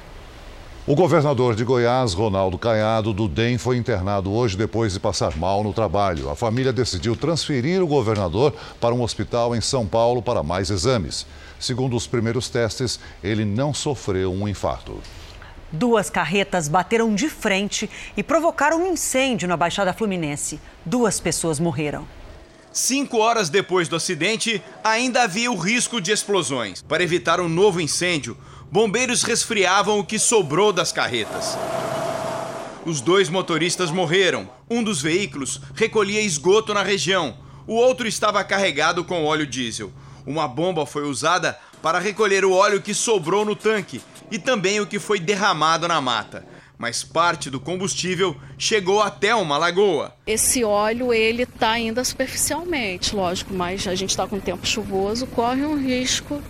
O 0.86 0.94
governador 0.94 1.54
de 1.54 1.64
Goiás, 1.64 2.12
Ronaldo 2.12 2.58
Caiado, 2.58 3.14
do 3.14 3.26
DEM, 3.26 3.56
foi 3.56 3.78
internado 3.78 4.30
hoje 4.30 4.54
depois 4.54 4.92
de 4.92 5.00
passar 5.00 5.34
mal 5.34 5.64
no 5.64 5.72
trabalho. 5.72 6.28
A 6.28 6.36
família 6.36 6.74
decidiu 6.74 7.16
transferir 7.16 7.82
o 7.82 7.86
governador 7.86 8.52
para 8.78 8.94
um 8.94 9.00
hospital 9.00 9.56
em 9.56 9.62
São 9.62 9.86
Paulo 9.86 10.20
para 10.20 10.42
mais 10.42 10.68
exames. 10.68 11.26
Segundo 11.58 11.96
os 11.96 12.06
primeiros 12.06 12.50
testes, 12.50 13.00
ele 13.22 13.46
não 13.46 13.72
sofreu 13.72 14.30
um 14.30 14.46
infarto. 14.46 15.00
Duas 15.74 16.08
carretas 16.08 16.68
bateram 16.68 17.12
de 17.12 17.28
frente 17.28 17.90
e 18.16 18.22
provocaram 18.22 18.80
um 18.80 18.92
incêndio 18.92 19.48
na 19.48 19.56
Baixada 19.56 19.92
Fluminense. 19.92 20.60
Duas 20.86 21.18
pessoas 21.18 21.58
morreram. 21.58 22.06
Cinco 22.72 23.18
horas 23.18 23.48
depois 23.48 23.88
do 23.88 23.96
acidente, 23.96 24.62
ainda 24.84 25.24
havia 25.24 25.50
o 25.50 25.56
risco 25.56 26.00
de 26.00 26.12
explosões. 26.12 26.80
Para 26.80 27.02
evitar 27.02 27.40
um 27.40 27.48
novo 27.48 27.80
incêndio, 27.80 28.38
bombeiros 28.70 29.24
resfriavam 29.24 29.98
o 29.98 30.04
que 30.04 30.16
sobrou 30.16 30.72
das 30.72 30.92
carretas. 30.92 31.58
Os 32.86 33.00
dois 33.00 33.28
motoristas 33.28 33.90
morreram. 33.90 34.48
Um 34.70 34.80
dos 34.80 35.02
veículos 35.02 35.60
recolhia 35.74 36.20
esgoto 36.20 36.72
na 36.72 36.84
região, 36.84 37.36
o 37.66 37.74
outro 37.74 38.06
estava 38.06 38.44
carregado 38.44 39.02
com 39.02 39.24
óleo 39.24 39.46
diesel. 39.46 39.90
Uma 40.24 40.46
bomba 40.46 40.86
foi 40.86 41.02
usada 41.02 41.58
para 41.82 41.98
recolher 41.98 42.44
o 42.44 42.52
óleo 42.52 42.80
que 42.80 42.94
sobrou 42.94 43.44
no 43.44 43.56
tanque 43.56 44.00
e 44.30 44.38
também 44.38 44.80
o 44.80 44.86
que 44.86 44.98
foi 44.98 45.18
derramado 45.18 45.86
na 45.88 46.00
mata. 46.00 46.46
Mas 46.76 47.04
parte 47.04 47.48
do 47.48 47.60
combustível 47.60 48.36
chegou 48.58 49.00
até 49.00 49.34
uma 49.34 49.56
lagoa. 49.56 50.14
Esse 50.26 50.64
óleo 50.64 51.12
ele 51.12 51.44
está 51.44 51.70
ainda 51.70 52.02
superficialmente, 52.02 53.14
lógico, 53.14 53.54
mas 53.54 53.86
a 53.86 53.94
gente 53.94 54.10
está 54.10 54.26
com 54.26 54.40
tempo 54.40 54.66
chuvoso, 54.66 55.26
corre 55.28 55.64
um 55.64 55.76
risco 55.76 56.42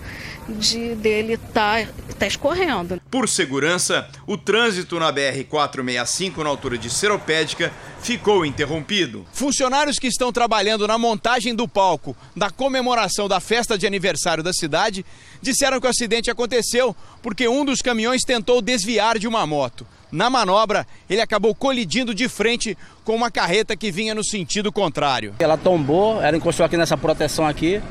de 0.48 0.94
dele 0.94 1.35
estar 1.35 1.87
tá, 1.87 1.92
tá 2.18 2.26
escorrendo. 2.26 3.00
Por 3.11 3.28
segurança, 3.28 4.09
o 4.26 4.37
trânsito 4.37 4.98
na 4.98 5.12
BR-465 5.12 6.38
na 6.38 6.48
altura 6.48 6.78
de 6.78 6.90
Seropédica 6.90 7.72
ficou 8.00 8.44
interrompido. 8.44 9.26
Funcionários 9.33 9.98
que 9.98 10.07
estão 10.07 10.33
trabalhando 10.33 10.87
na 10.87 10.98
montagem 10.98 11.54
do 11.54 11.66
palco 11.66 12.16
da 12.37 12.50
comemoração 12.50 13.28
da 13.28 13.40
festa 13.40 13.78
de 13.78 13.87
aniversário 13.87 14.42
da 14.42 14.52
cidade 14.52 15.04
disseram 15.40 15.80
que 15.80 15.87
o 15.87 15.90
acidente 15.90 16.30
aconteceu 16.30 16.94
porque 17.22 17.48
um 17.48 17.64
dos 17.64 17.80
caminhões 17.80 18.22
tentou 18.22 18.61
desviar 18.61 19.18
de 19.18 19.26
uma 19.26 19.46
moto. 19.46 19.87
Na 20.12 20.30
manobra, 20.30 20.87
ele 21.11 21.20
acabou 21.20 21.54
colidindo 21.57 22.14
de 22.14 22.28
frente 22.28 22.78
com 23.04 23.16
uma 23.16 23.33
carreta 23.33 23.76
que 23.76 23.90
vinha 23.90 24.14
no 24.14 24.22
sentido 24.22 24.70
contrário. 24.70 25.35
Ela 25.40 25.57
tombou, 25.57 26.22
ela 26.22 26.37
encostou 26.37 26.64
aqui 26.64 26.76
nessa 26.76 26.96
proteção 26.96 27.44
aqui 27.44 27.83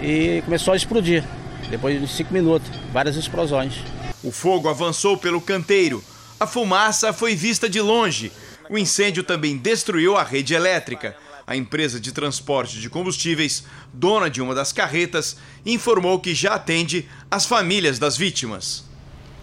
e 0.00 0.40
começou 0.44 0.72
a 0.72 0.76
explodir. 0.76 1.24
Depois 1.70 2.00
de 2.00 2.08
cinco 2.08 2.32
minutos, 2.32 2.68
várias 2.92 3.16
explosões. 3.16 3.74
O 4.24 4.32
fogo 4.32 4.68
avançou 4.68 5.16
pelo 5.16 5.40
canteiro. 5.40 6.02
A 6.40 6.46
fumaça 6.46 7.12
foi 7.12 7.34
vista 7.34 7.68
de 7.68 7.80
longe. 7.80 8.32
O 8.70 8.78
incêndio 8.78 9.22
também 9.22 9.56
destruiu 9.56 10.16
a 10.16 10.22
rede 10.22 10.54
elétrica. 10.54 11.16
A 11.46 11.56
empresa 11.56 12.00
de 12.00 12.12
transporte 12.12 12.80
de 12.80 12.90
combustíveis, 12.90 13.64
dona 13.92 14.28
de 14.28 14.40
uma 14.40 14.54
das 14.54 14.72
carretas, 14.72 15.36
informou 15.64 16.20
que 16.20 16.34
já 16.34 16.54
atende 16.54 17.08
as 17.30 17.46
famílias 17.46 17.98
das 17.98 18.16
vítimas. 18.16 18.87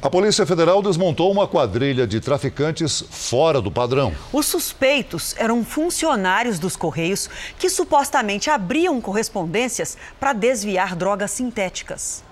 A 0.06 0.10
Polícia 0.10 0.46
Federal 0.46 0.84
desmontou 0.84 1.32
uma 1.32 1.48
quadrilha 1.48 2.06
de 2.06 2.20
traficantes 2.20 3.04
fora 3.10 3.60
do 3.60 3.72
padrão. 3.72 4.13
Os 4.32 4.46
suspeitos 4.46 5.34
eram 5.36 5.65
funcionários 5.65 6.60
dos 6.60 6.76
Correios 6.76 7.28
que 7.58 7.72
supostamente 7.72 8.52
abriam 8.52 9.02
correspondências 9.02 9.98
para 10.20 10.32
desviar 10.32 10.96
drogas 10.96 11.32
sintéticas. 11.32 12.24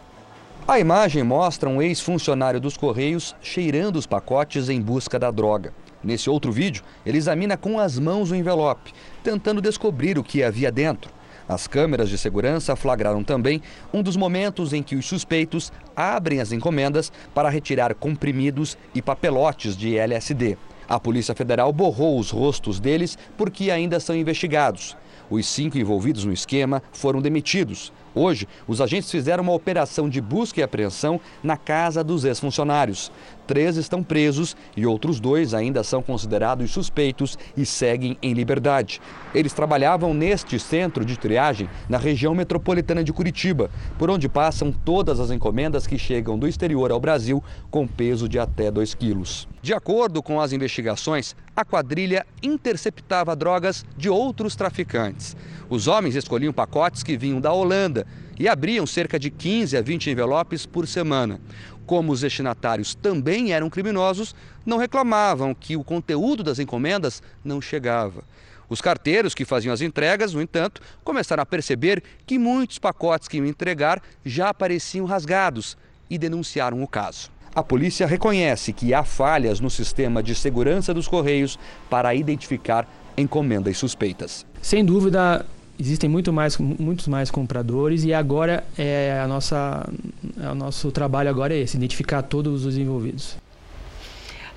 A 0.68 0.80
imagem 0.80 1.24
mostra 1.24 1.68
um 1.68 1.82
ex-funcionário 1.82 2.60
dos 2.60 2.78
Correios 2.78 3.36
cheirando 3.42 3.96
os 3.96 4.06
pacotes 4.06 4.70
em 4.70 4.80
busca 4.80 5.18
da 5.18 5.32
droga. 5.32 5.74
Nesse 6.04 6.30
outro 6.30 6.52
vídeo, 6.52 6.84
ele 7.04 7.18
examina 7.18 7.58
com 7.58 7.80
as 7.80 7.98
mãos 7.98 8.30
o 8.30 8.36
envelope, 8.36 8.94
tentando 9.24 9.60
descobrir 9.60 10.20
o 10.20 10.24
que 10.24 10.44
havia 10.44 10.72
dentro. 10.72 11.10
As 11.48 11.68
câmeras 11.68 12.10
de 12.10 12.18
segurança 12.18 12.76
flagraram 12.76 13.24
também 13.24 13.62
um 13.94 14.02
dos 14.02 14.16
momentos 14.16 14.72
em 14.74 14.82
que 14.82 14.96
os 14.96 15.06
suspeitos 15.06 15.72
abrem 15.96 16.40
as 16.40 16.52
encomendas 16.52 17.12
para 17.34 17.50
retirar 17.50 17.94
comprimidos 17.94 18.78
e 18.96 19.02
papelotes 19.02 19.76
de 19.76 19.98
LSD. 19.98 20.58
A 20.88 21.00
Polícia 21.00 21.36
Federal 21.36 21.72
borrou 21.72 22.20
os 22.20 22.30
rostos 22.30 22.80
deles 22.80 23.18
porque 23.38 23.72
ainda 23.72 24.00
são 24.00 24.16
investigados. 24.16 24.98
Os 25.30 25.48
cinco 25.48 25.78
envolvidos 25.78 26.26
no 26.26 26.34
esquema 26.34 26.82
foram 26.92 27.22
demitidos. 27.22 27.92
Hoje, 28.16 28.48
os 28.68 28.80
agentes 28.80 29.10
fizeram 29.10 29.44
uma 29.44 29.54
operação 29.54 30.08
de 30.08 30.22
busca 30.22 30.60
e 30.60 30.64
apreensão 30.64 31.20
na 31.44 31.58
casa 31.58 32.04
dos 32.04 32.26
ex-funcionários. 32.26 33.12
Três 33.48 33.76
estão 33.76 34.02
presos 34.02 34.56
e 34.78 34.86
outros 34.86 35.20
dois 35.20 35.54
ainda 35.54 35.84
são 35.84 36.02
considerados 36.02 36.72
suspeitos 36.72 37.38
e 37.58 37.66
seguem 37.66 38.18
em 38.22 38.34
liberdade. 38.34 39.02
Eles 39.34 39.52
trabalhavam 39.52 40.14
neste 40.14 40.58
centro 40.60 41.04
de 41.04 41.18
triagem 41.18 41.70
na 41.90 41.98
região 41.98 42.34
metropolitana 42.34 43.04
de 43.04 43.12
Curitiba, 43.12 43.70
por 43.98 44.10
onde 44.10 44.30
passam 44.30 44.72
todas 44.72 45.20
as 45.20 45.32
encomendas 45.32 45.86
que 45.86 45.98
chegam 45.98 46.38
do 46.38 46.48
exterior 46.48 46.92
ao 46.92 47.00
Brasil 47.00 47.44
com 47.70 47.88
peso 47.88 48.30
de 48.30 48.40
até 48.40 48.72
2 48.72 48.94
quilos. 48.94 49.48
De 49.62 49.74
acordo 49.74 50.22
com 50.22 50.40
as 50.40 50.52
investigações, 50.52 51.36
a 51.56 51.64
quadrilha 51.64 52.26
interceptava 52.42 53.36
drogas 53.36 53.86
de 53.96 54.10
outros 54.10 54.56
traficantes. 54.56 55.38
Os 55.74 55.88
homens 55.88 56.14
escolhiam 56.14 56.54
pacotes 56.54 57.02
que 57.02 57.18
vinham 57.18 57.42
da 57.42 57.52
Holanda 57.52 58.06
e 58.40 58.48
abriam 58.48 58.86
cerca 58.86 59.18
de 59.18 59.32
15 59.32 59.76
a 59.76 59.82
20 59.82 60.12
envelopes 60.12 60.68
por 60.68 60.88
semana. 60.88 61.42
Como 61.88 62.12
os 62.12 62.22
destinatários 62.22 62.94
também 62.94 63.54
eram 63.54 63.72
criminosos, 63.72 64.36
não 64.64 64.78
reclamavam 64.78 65.52
que 65.52 65.76
o 65.76 65.84
conteúdo 65.84 66.44
das 66.44 66.60
encomendas 66.60 67.24
não 67.44 67.60
chegava. 67.60 68.24
Os 68.70 68.82
carteiros 68.82 69.34
que 69.34 69.46
faziam 69.46 69.74
as 69.74 69.82
entregas, 69.82 70.36
no 70.36 70.44
entanto, 70.44 70.80
começaram 71.04 71.42
a 71.42 71.46
perceber 71.46 72.04
que 72.24 72.38
muitos 72.38 72.78
pacotes 72.78 73.28
que 73.28 73.38
iam 73.38 73.46
entregar 73.48 74.00
já 74.24 74.50
apareciam 74.50 75.08
rasgados 75.08 75.76
e 76.08 76.20
denunciaram 76.20 76.84
o 76.84 76.88
caso. 76.88 77.32
A 77.56 77.64
polícia 77.64 78.06
reconhece 78.06 78.74
que 78.74 78.94
há 78.94 79.04
falhas 79.04 79.60
no 79.60 79.72
sistema 79.72 80.22
de 80.22 80.36
segurança 80.36 80.94
dos 80.94 81.08
Correios 81.08 81.58
para 81.90 82.14
identificar 82.14 82.88
encomendas 83.18 83.76
suspeitas. 83.76 84.46
Sem 84.62 84.86
dúvida, 84.86 85.46
existem 85.80 86.10
muito 86.10 86.32
mais, 86.32 86.58
muitos 86.58 87.08
mais 87.08 87.32
compradores 87.32 88.04
e 88.04 88.14
agora 88.14 88.64
é 88.78 89.20
a 89.24 89.28
nossa, 89.28 89.88
é 90.42 90.50
o 90.50 90.56
nosso 90.56 90.92
trabalho 90.92 91.30
agora 91.30 91.54
é 91.54 91.60
esse, 91.60 91.78
identificar 91.78 92.22
todos 92.22 92.66
os 92.66 92.78
envolvidos. 92.78 93.38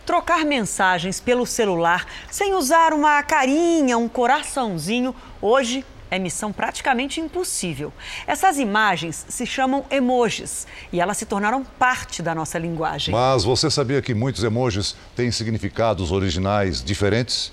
Trocar 0.05 0.45
mensagens 0.45 1.19
pelo 1.19 1.45
celular 1.45 2.07
sem 2.31 2.55
usar 2.55 2.93
uma 2.93 3.23
carinha, 3.23 3.99
um 3.99 4.09
coraçãozinho, 4.09 5.15
hoje 5.43 5.85
é 6.11 6.19
missão 6.19 6.53
praticamente 6.53 7.21
impossível. 7.21 7.93
Essas 8.27 8.59
imagens 8.59 9.27
se 9.29 9.45
chamam 9.45 9.85
emojis 9.91 10.67
e 10.93 11.01
elas 11.01 11.17
se 11.17 11.27
tornaram 11.27 11.65
parte 11.65 12.23
da 12.23 12.35
nossa 12.35 12.59
linguagem. 12.59 13.13
Mas 13.13 13.43
você 13.43 13.71
sabia 13.71 14.01
que 14.01 14.15
muitos 14.15 14.45
emojis 14.45 14.95
têm 15.17 15.31
significados 15.33 16.13
originais 16.13 16.83
diferentes? 16.83 17.53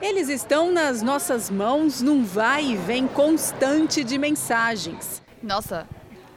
Eles 0.00 0.28
estão 0.28 0.70
nas 0.70 1.00
nossas 1.02 1.50
mãos 1.50 2.02
num 2.02 2.22
vai 2.22 2.64
e 2.64 2.76
vem 2.76 3.06
constante 3.06 4.04
de 4.04 4.18
mensagens. 4.18 5.22
Nossa, 5.42 5.86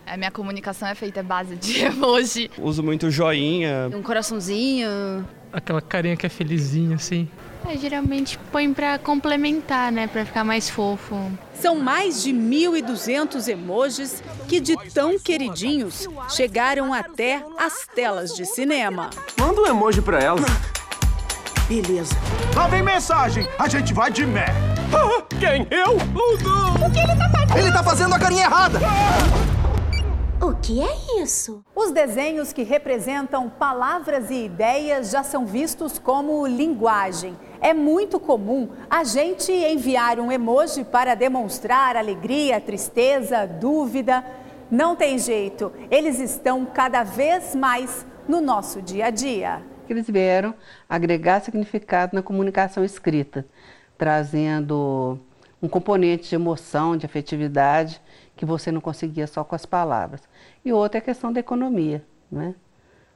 a 0.06 0.15
minha 0.15 0.32
comunicação 0.32 0.88
é 0.88 0.95
feita 0.95 1.19
à 1.19 1.24
base 1.24 1.56
de 1.56 1.80
emoji. 1.84 2.50
Uso 2.58 2.82
muito 2.82 3.12
joinha. 3.12 3.89
Um 3.93 4.02
coraçãozinho. 4.02 4.88
Aquela 5.52 5.82
carinha 5.82 6.15
que 6.15 6.26
é 6.26 6.30
felizinha, 6.30 6.95
assim. 6.95 7.28
É, 7.67 7.76
geralmente 7.76 8.39
põe 8.52 8.74
para 8.74 8.98
complementar, 8.98 9.91
né? 9.91 10.08
Para 10.08 10.26
ficar 10.26 10.43
mais 10.43 10.69
fofo. 10.69 11.15
São 11.54 11.76
mais 11.76 12.24
de 12.24 12.32
1.200 12.32 13.48
emojis 13.50 14.24
que, 14.48 14.60
de 14.62 14.78
tão 14.93 15.19
queridinhos, 15.19 16.08
chegaram 16.30 16.93
até 16.93 17.43
as 17.58 17.86
telas 17.93 18.34
de 18.34 18.45
cinema. 18.45 19.10
Manda 19.38 19.62
um 19.62 19.65
emoji 19.65 20.02
para 20.02 20.19
ela. 20.19 20.39
Beleza. 21.69 22.15
Lá 22.55 22.67
vem 22.67 22.82
mensagem. 22.82 23.47
A 23.60 23.67
gente 23.69 23.93
vai 23.93 24.12
de 24.12 24.25
mé. 24.25 24.47
Ah, 24.91 25.23
quem? 25.39 25.67
Eu? 25.69 25.97
Oh, 26.15 26.43
não. 26.43 26.88
O 26.88 26.91
que 26.91 26.97
ele 26.97 27.15
tá 27.15 27.29
fazendo? 27.29 27.58
Ele 27.60 27.71
tá 27.71 27.84
fazendo 27.84 28.15
a 28.15 28.19
carinha 28.19 28.45
errada. 28.45 28.79
O 30.41 30.55
que 30.55 30.82
é 30.82 31.21
isso? 31.21 31.63
Os 31.75 31.91
desenhos 31.91 32.51
que 32.51 32.63
representam 32.63 33.47
palavras 33.47 34.32
e 34.32 34.45
ideias 34.45 35.12
já 35.12 35.21
são 35.21 35.45
vistos 35.45 35.99
como 35.99 36.47
linguagem. 36.47 37.38
É 37.62 37.71
muito 37.71 38.19
comum 38.19 38.69
a 38.89 39.03
gente 39.03 39.51
enviar 39.51 40.19
um 40.19 40.32
emoji 40.32 40.84
para 40.84 41.13
demonstrar 41.13 41.95
alegria, 41.95 42.60
tristeza, 42.60 43.45
dúvida. 43.45 44.25
Não 44.71 44.95
tem 44.95 45.19
jeito, 45.19 45.71
eles 45.91 46.19
estão 46.19 46.65
cada 46.65 47.03
vez 47.03 47.53
mais 47.53 48.03
no 48.27 48.41
nosso 48.41 48.82
dia 48.82 49.05
a 49.05 49.10
dia 49.12 49.68
que 49.89 49.93
eles 49.93 50.08
vieram 50.08 50.54
agregar 50.88 51.41
significado 51.41 52.15
na 52.15 52.21
comunicação 52.21 52.86
escrita, 52.86 53.43
trazendo 53.97 55.19
um 55.60 55.67
componente 55.67 56.30
de 56.30 56.36
emoção, 56.36 56.95
de 56.95 57.08
afetividade 57.08 57.99
que 58.38 58.45
você 58.45 58.71
não 58.71 58.80
conseguia 58.80 59.25
só 59.25 59.43
com 59.43 59.56
as 59.56 59.65
palavras. 59.65 60.21
E 60.63 60.71
outra 60.71 60.99
é 60.99 61.02
a 61.02 61.04
questão 61.04 61.34
da 61.34 61.39
economia, 61.39 62.06
né? 62.32 62.54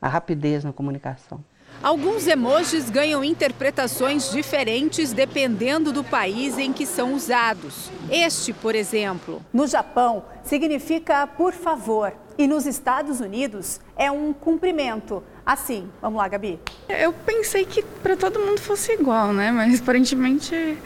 a 0.02 0.08
rapidez 0.08 0.64
na 0.64 0.74
comunicação. 0.74 1.46
Alguns 1.82 2.26
emojis 2.26 2.90
ganham 2.90 3.24
interpretações 3.24 4.32
diferentes 4.32 5.14
dependendo 5.14 5.92
do 5.92 6.04
país 6.04 6.58
em 6.58 6.74
que 6.74 6.88
são 6.88 7.14
usados. 7.14 7.92
Este, 8.10 8.52
por 8.52 8.74
exemplo, 8.74 9.44
no 9.54 9.68
Japão, 9.68 10.24
significa 10.44 11.28
por 11.28 11.54
favor 11.54 12.14
e 12.38 12.48
nos 12.48 12.66
Estados 12.66 13.20
Unidos 13.20 13.80
é 13.96 14.10
um 14.12 14.34
cumprimento. 14.34 15.24
Assim, 15.46 15.90
vamos 16.02 16.18
lá, 16.18 16.28
Gabi. 16.28 16.60
Eu 16.88 17.14
pensei 17.14 17.66
que 17.66 17.84
para 18.02 18.16
todo 18.16 18.40
mundo 18.40 18.60
fosse 18.60 18.94
igual, 18.94 19.34
né? 19.34 19.52
Mas 19.52 19.80
aparentemente 19.80 20.78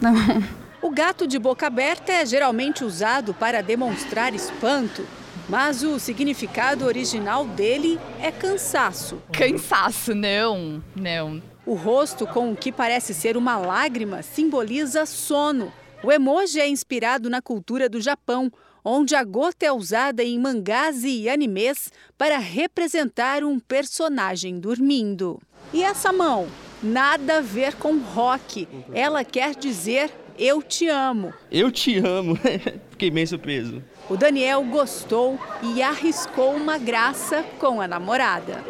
não. 0.00 0.14
O 0.80 0.90
gato 0.90 1.26
de 1.26 1.38
boca 1.38 1.66
aberta 1.66 2.12
é 2.12 2.24
geralmente 2.24 2.84
usado 2.84 3.34
para 3.34 3.60
demonstrar 3.62 4.32
espanto 4.32 5.04
mas 5.48 5.82
o 5.82 5.98
significado 5.98 6.84
original 6.84 7.46
dele 7.46 7.98
é 8.20 8.30
cansaço. 8.30 9.20
Cansaço, 9.32 10.14
não, 10.14 10.82
não. 10.94 11.42
O 11.64 11.74
rosto 11.74 12.26
com 12.26 12.52
o 12.52 12.56
que 12.56 12.70
parece 12.70 13.14
ser 13.14 13.36
uma 13.36 13.56
lágrima 13.56 14.22
simboliza 14.22 15.06
sono. 15.06 15.72
O 16.02 16.12
emoji 16.12 16.60
é 16.60 16.68
inspirado 16.68 17.30
na 17.30 17.40
cultura 17.40 17.88
do 17.88 18.00
Japão, 18.00 18.52
onde 18.90 19.14
a 19.14 19.22
gota 19.22 19.66
é 19.66 19.72
usada 19.72 20.24
em 20.24 20.38
mangás 20.38 21.04
e 21.04 21.28
animes 21.28 21.92
para 22.16 22.38
representar 22.38 23.44
um 23.44 23.60
personagem 23.60 24.58
dormindo. 24.58 25.38
E 25.74 25.82
essa 25.82 26.10
mão? 26.10 26.48
Nada 26.82 27.38
a 27.38 27.40
ver 27.42 27.74
com 27.74 27.98
rock. 27.98 28.66
Ela 28.94 29.24
quer 29.24 29.54
dizer 29.54 30.10
eu 30.38 30.62
te 30.62 30.88
amo. 30.88 31.34
Eu 31.50 31.70
te 31.70 31.98
amo. 31.98 32.38
Fiquei 32.90 33.10
bem 33.10 33.26
surpreso. 33.26 33.82
O 34.08 34.16
Daniel 34.16 34.64
gostou 34.64 35.38
e 35.62 35.82
arriscou 35.82 36.54
uma 36.54 36.78
graça 36.78 37.44
com 37.58 37.82
a 37.82 37.88
namorada. 37.88 38.64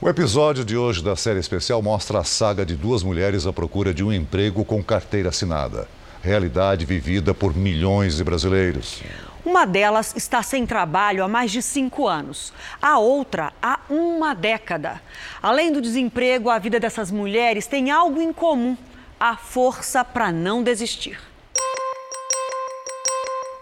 O 0.00 0.08
episódio 0.08 0.64
de 0.64 0.76
hoje 0.76 1.02
da 1.02 1.16
série 1.16 1.40
especial 1.40 1.82
mostra 1.82 2.20
a 2.20 2.24
saga 2.24 2.64
de 2.64 2.76
duas 2.76 3.02
mulheres 3.02 3.44
à 3.44 3.52
procura 3.52 3.92
de 3.92 4.04
um 4.04 4.12
emprego 4.12 4.64
com 4.64 4.82
carteira 4.84 5.30
assinada. 5.30 5.88
Realidade 6.22 6.84
vivida 6.84 7.32
por 7.32 7.56
milhões 7.56 8.16
de 8.16 8.24
brasileiros. 8.24 9.02
Uma 9.44 9.64
delas 9.64 10.14
está 10.14 10.42
sem 10.42 10.66
trabalho 10.66 11.24
há 11.24 11.28
mais 11.28 11.50
de 11.50 11.62
cinco 11.62 12.06
anos, 12.06 12.52
a 12.80 12.98
outra 12.98 13.54
há 13.62 13.80
uma 13.88 14.34
década. 14.34 15.00
Além 15.42 15.72
do 15.72 15.80
desemprego, 15.80 16.50
a 16.50 16.58
vida 16.58 16.78
dessas 16.78 17.10
mulheres 17.10 17.66
tem 17.66 17.90
algo 17.90 18.20
em 18.20 18.34
comum: 18.34 18.76
a 19.18 19.34
força 19.36 20.04
para 20.04 20.30
não 20.30 20.62
desistir. 20.62 21.18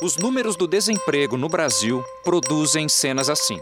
Os 0.03 0.17
números 0.17 0.57
do 0.57 0.67
desemprego 0.67 1.37
no 1.37 1.49
Brasil 1.49 2.05
produzem 2.25 2.89
cenas 2.89 3.31
assim. 3.31 3.61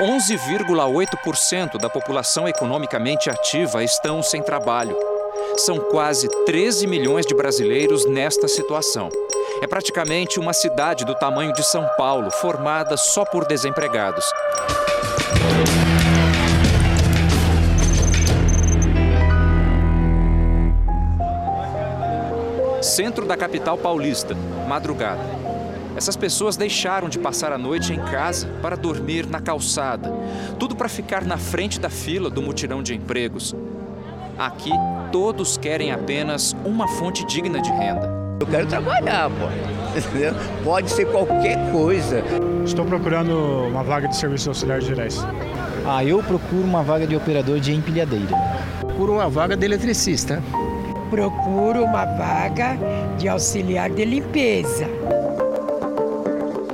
11,8% 0.00 1.78
da 1.78 1.90
população 1.90 2.48
economicamente 2.48 3.28
ativa 3.28 3.84
estão 3.84 4.22
sem 4.22 4.42
trabalho. 4.42 5.09
São 5.60 5.78
quase 5.78 6.26
13 6.46 6.86
milhões 6.86 7.26
de 7.26 7.34
brasileiros 7.34 8.06
nesta 8.06 8.48
situação. 8.48 9.10
É 9.60 9.66
praticamente 9.66 10.40
uma 10.40 10.54
cidade 10.54 11.04
do 11.04 11.14
tamanho 11.14 11.52
de 11.52 11.62
São 11.62 11.86
Paulo, 11.98 12.30
formada 12.30 12.96
só 12.96 13.26
por 13.26 13.46
desempregados. 13.46 14.24
centro 22.80 23.26
da 23.26 23.36
capital 23.36 23.76
paulista, 23.76 24.34
madrugada. 24.66 25.22
Essas 25.94 26.16
pessoas 26.16 26.56
deixaram 26.56 27.10
de 27.10 27.18
passar 27.18 27.52
a 27.52 27.58
noite 27.58 27.92
em 27.92 28.00
casa 28.00 28.48
para 28.62 28.76
dormir 28.76 29.26
na 29.26 29.40
calçada, 29.40 30.10
tudo 30.58 30.74
para 30.74 30.88
ficar 30.88 31.22
na 31.22 31.36
frente 31.36 31.78
da 31.78 31.90
fila 31.90 32.30
do 32.30 32.40
mutirão 32.40 32.82
de 32.82 32.94
empregos. 32.94 33.54
Aqui, 34.40 34.70
todos 35.12 35.58
querem 35.58 35.92
apenas 35.92 36.56
uma 36.64 36.88
fonte 36.88 37.26
digna 37.26 37.60
de 37.60 37.70
renda. 37.70 38.10
Eu 38.40 38.46
quero 38.46 38.66
trabalhar, 38.66 39.28
pô. 39.28 39.98
Entendeu? 39.98 40.32
Pode 40.64 40.90
ser 40.90 41.04
qualquer 41.12 41.70
coisa. 41.70 42.24
Estou 42.64 42.86
procurando 42.86 43.66
uma 43.68 43.82
vaga 43.82 44.08
de 44.08 44.16
serviço 44.16 44.48
auxiliar 44.48 44.80
gerais. 44.80 45.18
Ah, 45.86 46.02
eu 46.02 46.22
procuro 46.22 46.62
uma 46.62 46.82
vaga 46.82 47.06
de 47.06 47.14
operador 47.14 47.60
de 47.60 47.74
empilhadeira. 47.74 48.34
Procuro 48.80 49.12
uma 49.12 49.28
vaga 49.28 49.54
de 49.54 49.66
eletricista. 49.66 50.42
Procuro 51.10 51.84
uma 51.84 52.06
vaga 52.06 52.78
de 53.18 53.28
auxiliar 53.28 53.90
de 53.90 54.06
limpeza. 54.06 54.86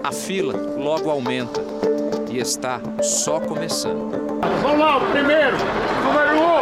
A 0.04 0.12
fila 0.12 0.54
logo 0.78 1.10
aumenta 1.10 1.60
e 2.30 2.38
está 2.38 2.80
só 3.02 3.40
começando. 3.40 4.12
Vamos 4.62 4.78
lá, 4.78 4.98
o 4.98 5.10
primeiro, 5.10 5.56
número 6.04 6.38
um, 6.38 6.55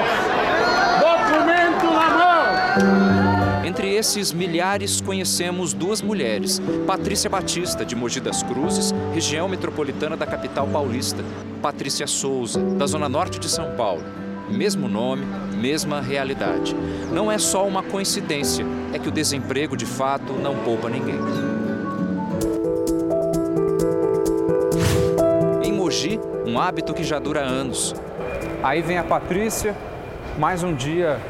esses 3.94 4.32
milhares, 4.32 5.00
conhecemos 5.00 5.72
duas 5.72 6.02
mulheres. 6.02 6.60
Patrícia 6.86 7.30
Batista, 7.30 7.84
de 7.84 7.94
Mogi 7.94 8.20
das 8.20 8.42
Cruzes, 8.42 8.92
região 9.12 9.48
metropolitana 9.48 10.16
da 10.16 10.26
capital 10.26 10.66
paulista. 10.66 11.22
Patrícia 11.62 12.06
Souza, 12.06 12.60
da 12.60 12.86
zona 12.86 13.08
norte 13.08 13.38
de 13.38 13.48
São 13.48 13.76
Paulo. 13.76 14.02
Mesmo 14.50 14.88
nome, 14.88 15.24
mesma 15.56 16.00
realidade. 16.00 16.74
Não 17.12 17.30
é 17.30 17.38
só 17.38 17.66
uma 17.66 17.82
coincidência, 17.82 18.66
é 18.92 18.98
que 18.98 19.08
o 19.08 19.12
desemprego 19.12 19.76
de 19.76 19.86
fato 19.86 20.32
não 20.32 20.56
poupa 20.56 20.90
ninguém. 20.90 21.18
Em 25.62 25.72
Mogi, 25.72 26.18
um 26.44 26.58
hábito 26.58 26.92
que 26.92 27.04
já 27.04 27.18
dura 27.18 27.40
anos. 27.40 27.94
Aí 28.62 28.82
vem 28.82 28.98
a 28.98 29.04
Patrícia, 29.04 29.74
mais 30.36 30.62
um 30.64 30.74
dia 30.74 31.20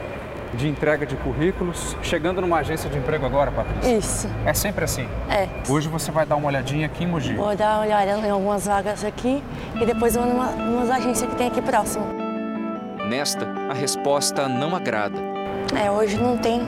de 0.54 0.68
entrega 0.68 1.04
de 1.04 1.16
currículos. 1.16 1.96
Chegando 2.02 2.40
numa 2.40 2.58
agência 2.58 2.88
de 2.88 2.98
emprego 2.98 3.26
agora, 3.26 3.50
Patrícia? 3.50 3.96
Isso. 3.96 4.28
É 4.44 4.54
sempre 4.54 4.84
assim? 4.84 5.08
É. 5.28 5.48
Hoje 5.68 5.88
você 5.88 6.10
vai 6.10 6.24
dar 6.24 6.36
uma 6.36 6.46
olhadinha 6.46 6.86
aqui 6.86 7.04
em 7.04 7.06
Mogi. 7.06 7.34
Vou 7.34 7.54
dar 7.56 7.76
uma 7.76 7.84
olhada 7.84 8.26
em 8.26 8.30
algumas 8.30 8.66
vagas 8.66 9.04
aqui 9.04 9.42
e 9.80 9.84
depois 9.86 10.14
vou 10.14 10.26
numa, 10.26 10.46
numa 10.46 10.94
agência 10.94 11.26
que 11.26 11.36
tem 11.36 11.48
aqui 11.48 11.60
próximo. 11.60 12.06
Nesta, 13.08 13.46
a 13.70 13.74
resposta 13.74 14.48
não 14.48 14.74
agrada. 14.74 15.18
É, 15.78 15.90
hoje 15.90 16.16
não 16.16 16.38
tem 16.38 16.62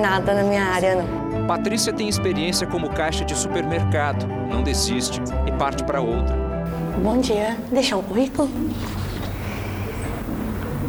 nada 0.00 0.34
na 0.34 0.42
minha 0.42 0.64
área, 0.64 0.96
não. 0.96 1.46
Patrícia 1.46 1.92
tem 1.92 2.08
experiência 2.08 2.66
como 2.66 2.90
caixa 2.90 3.24
de 3.24 3.34
supermercado, 3.34 4.26
não 4.26 4.62
desiste 4.62 5.20
e 5.46 5.52
parte 5.52 5.84
para 5.84 6.00
outra. 6.00 6.36
Bom 7.02 7.18
dia. 7.18 7.56
Deixar 7.72 7.96
um 7.96 8.02
currículo? 8.02 8.48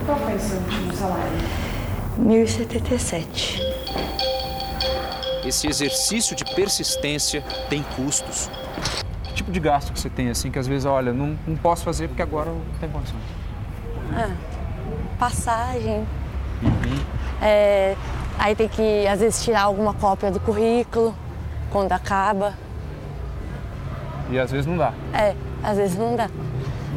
Qual 0.05 0.17
foi 0.17 0.35
o 0.35 0.39
seu 0.39 0.57
último 0.57 0.93
salário? 0.93 1.30
1077. 2.21 3.61
Esse 5.45 5.67
exercício 5.67 6.35
de 6.35 6.45
persistência 6.45 7.43
tem 7.69 7.83
custos. 7.95 8.49
Que 9.23 9.33
tipo 9.33 9.51
de 9.51 9.59
gasto 9.59 9.91
que 9.91 9.99
você 9.99 10.09
tem, 10.09 10.29
assim, 10.29 10.51
que 10.51 10.59
às 10.59 10.67
vezes, 10.67 10.85
olha, 10.85 11.11
não, 11.11 11.37
não 11.47 11.55
posso 11.57 11.83
fazer 11.83 12.07
porque 12.07 12.21
agora 12.21 12.51
não 12.51 12.61
tem 12.79 12.89
condições? 12.89 13.21
Ah, 14.15 14.29
passagem. 15.17 16.05
É, 17.41 17.95
aí 18.37 18.55
tem 18.55 18.67
que, 18.67 19.07
às 19.07 19.19
vezes, 19.19 19.43
tirar 19.43 19.63
alguma 19.63 19.93
cópia 19.93 20.29
do 20.29 20.39
currículo 20.39 21.15
quando 21.71 21.91
acaba. 21.91 22.53
E 24.29 24.37
às 24.39 24.51
vezes 24.51 24.67
não 24.67 24.77
dá. 24.77 24.93
É, 25.13 25.35
às 25.63 25.75
vezes 25.77 25.97
não 25.97 26.15
dá. 26.15 26.29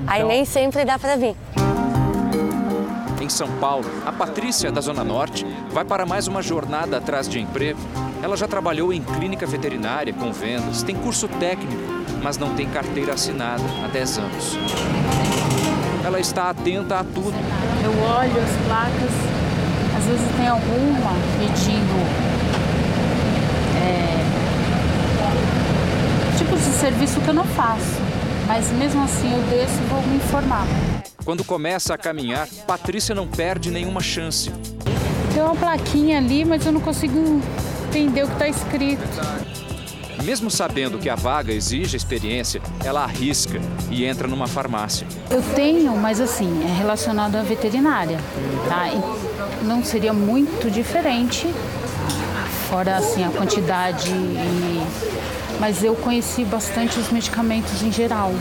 Aí 0.07 0.18
Então- 0.20 0.29
nem 0.29 0.45
sempre 0.45 0.85
dá 0.85 0.99
pra 0.99 1.16
vir. 1.16 1.35
Em 3.25 3.29
São 3.31 3.49
Paulo, 3.59 3.91
a 4.05 4.12
Patrícia, 4.12 4.70
da 4.70 4.83
Zona 4.83 5.03
Norte, 5.03 5.47
vai 5.70 5.83
para 5.83 6.05
mais 6.05 6.29
uma 6.29 6.43
jornada 6.43 6.99
atrás 6.99 7.27
de 7.27 7.41
emprego. 7.41 7.81
Ela 8.22 8.37
já 8.37 8.47
trabalhou 8.47 8.93
em 8.93 9.01
clínica 9.01 9.47
veterinária 9.47 10.12
com 10.12 10.31
vendas, 10.31 10.83
tem 10.83 10.95
curso 10.95 11.27
técnico, 11.27 11.83
mas 12.22 12.37
não 12.37 12.55
tem 12.55 12.68
carteira 12.68 13.14
assinada 13.14 13.62
há 13.83 13.89
10 13.89 14.18
anos. 14.18 14.59
Ela 16.05 16.20
está 16.20 16.51
atenta 16.51 16.99
a 16.99 17.03
tudo. 17.03 17.33
Eu 17.83 17.93
olho 17.93 18.43
as 18.43 18.66
placas, 18.66 19.14
às 19.97 20.05
vezes 20.05 20.37
tem 20.37 20.47
alguma 20.47 21.12
pedindo 21.39 21.97
é, 23.81 24.22
tipos 26.37 26.59
de 26.59 26.72
serviço 26.72 27.22
que 27.22 27.29
eu 27.29 27.35
não 27.35 27.45
faço, 27.45 28.03
mas 28.47 28.70
mesmo 28.72 29.03
assim 29.03 29.33
eu 29.33 29.43
desço 29.45 29.81
e 29.81 29.87
vou 29.89 30.03
me 30.03 30.16
informar. 30.16 30.66
Quando 31.25 31.43
começa 31.43 31.95
a 31.95 31.99
caminhar, 31.99 32.47
Patrícia 32.66 33.14
não 33.14 33.27
perde 33.27 33.70
nenhuma 33.70 34.01
chance. 34.03 34.53
Tem 35.33 35.43
uma 35.43 35.57
plaquinha 35.57 36.18
ali, 36.18 36.45
mas 36.45 36.66
eu 36.66 36.72
não 36.72 36.81
consigo 36.81 37.41
entender 37.89 38.25
o 38.25 38.27
que 38.27 38.33
está 38.35 38.47
escrito. 38.49 39.03
Mesmo 40.22 40.51
sabendo 40.51 40.99
que 40.99 41.09
a 41.09 41.14
vaga 41.14 41.53
exige 41.53 41.97
experiência, 41.97 42.61
ela 42.85 43.05
arrisca 43.05 43.59
e 43.91 44.05
entra 44.05 44.29
numa 44.29 44.47
farmácia. 44.47 45.07
Eu 45.31 45.43
tenho, 45.55 45.97
mas 45.97 46.20
assim, 46.20 46.62
é 46.62 46.79
relacionado 46.79 47.37
à 47.37 47.43
veterinária, 47.43 48.18
tá? 48.68 48.91
Não 49.62 49.83
seria 49.83 50.12
muito 50.12 50.70
diferente, 50.70 51.47
fora 52.68 52.97
assim 52.97 53.25
a 53.25 53.31
quantidade 53.31 54.11
e... 54.11 54.83
Mas 55.59 55.83
eu 55.83 55.95
conheci 55.95 56.45
bastante 56.45 56.99
os 56.99 57.11
medicamentos 57.11 57.83
em 57.83 57.91
geral. 57.91 58.33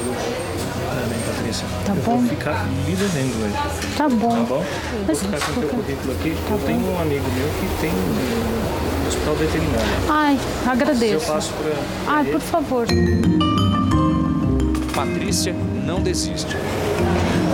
Tá 1.85 1.93
eu 1.93 1.95
bom. 2.03 2.17
vou 2.17 2.27
ficar 2.29 2.65
lhe 2.85 2.95
devendo 2.95 3.43
hoje. 3.45 3.95
Tá 3.97 4.09
bom. 4.09 4.29
Tá 4.29 4.43
bom? 4.43 4.65
Mas 5.07 5.21
vou 5.21 5.31
ficar 5.31 5.45
com 5.45 5.51
o 5.51 5.63
teu 5.63 5.69
currículo 5.69 6.13
aqui. 6.13 6.35
Tá 6.47 6.53
eu 6.55 6.59
tenho 6.65 6.79
bom. 6.79 6.93
um 6.93 7.01
amigo 7.01 7.25
meu 7.35 7.47
que 7.49 7.81
tem 7.81 7.91
um 7.91 9.07
hospital 9.07 9.35
veterinário. 9.35 9.87
Ai, 10.09 10.39
agradeço. 10.67 11.19
Se 11.25 11.29
eu 11.29 11.33
passo 11.33 11.53
pra 11.53 11.73
Ai, 12.13 12.21
ele. 12.23 12.31
por 12.31 12.41
favor. 12.41 12.87
Patrícia 14.95 15.53
não 15.85 16.01
desiste. 16.01 16.55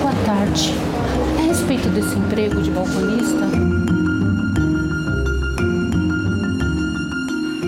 Boa 0.02 0.14
tarde. 0.26 0.74
A 1.38 1.42
respeito 1.42 1.90
desse 1.90 2.16
emprego 2.16 2.62
de 2.62 2.70
balconista, 2.72 3.48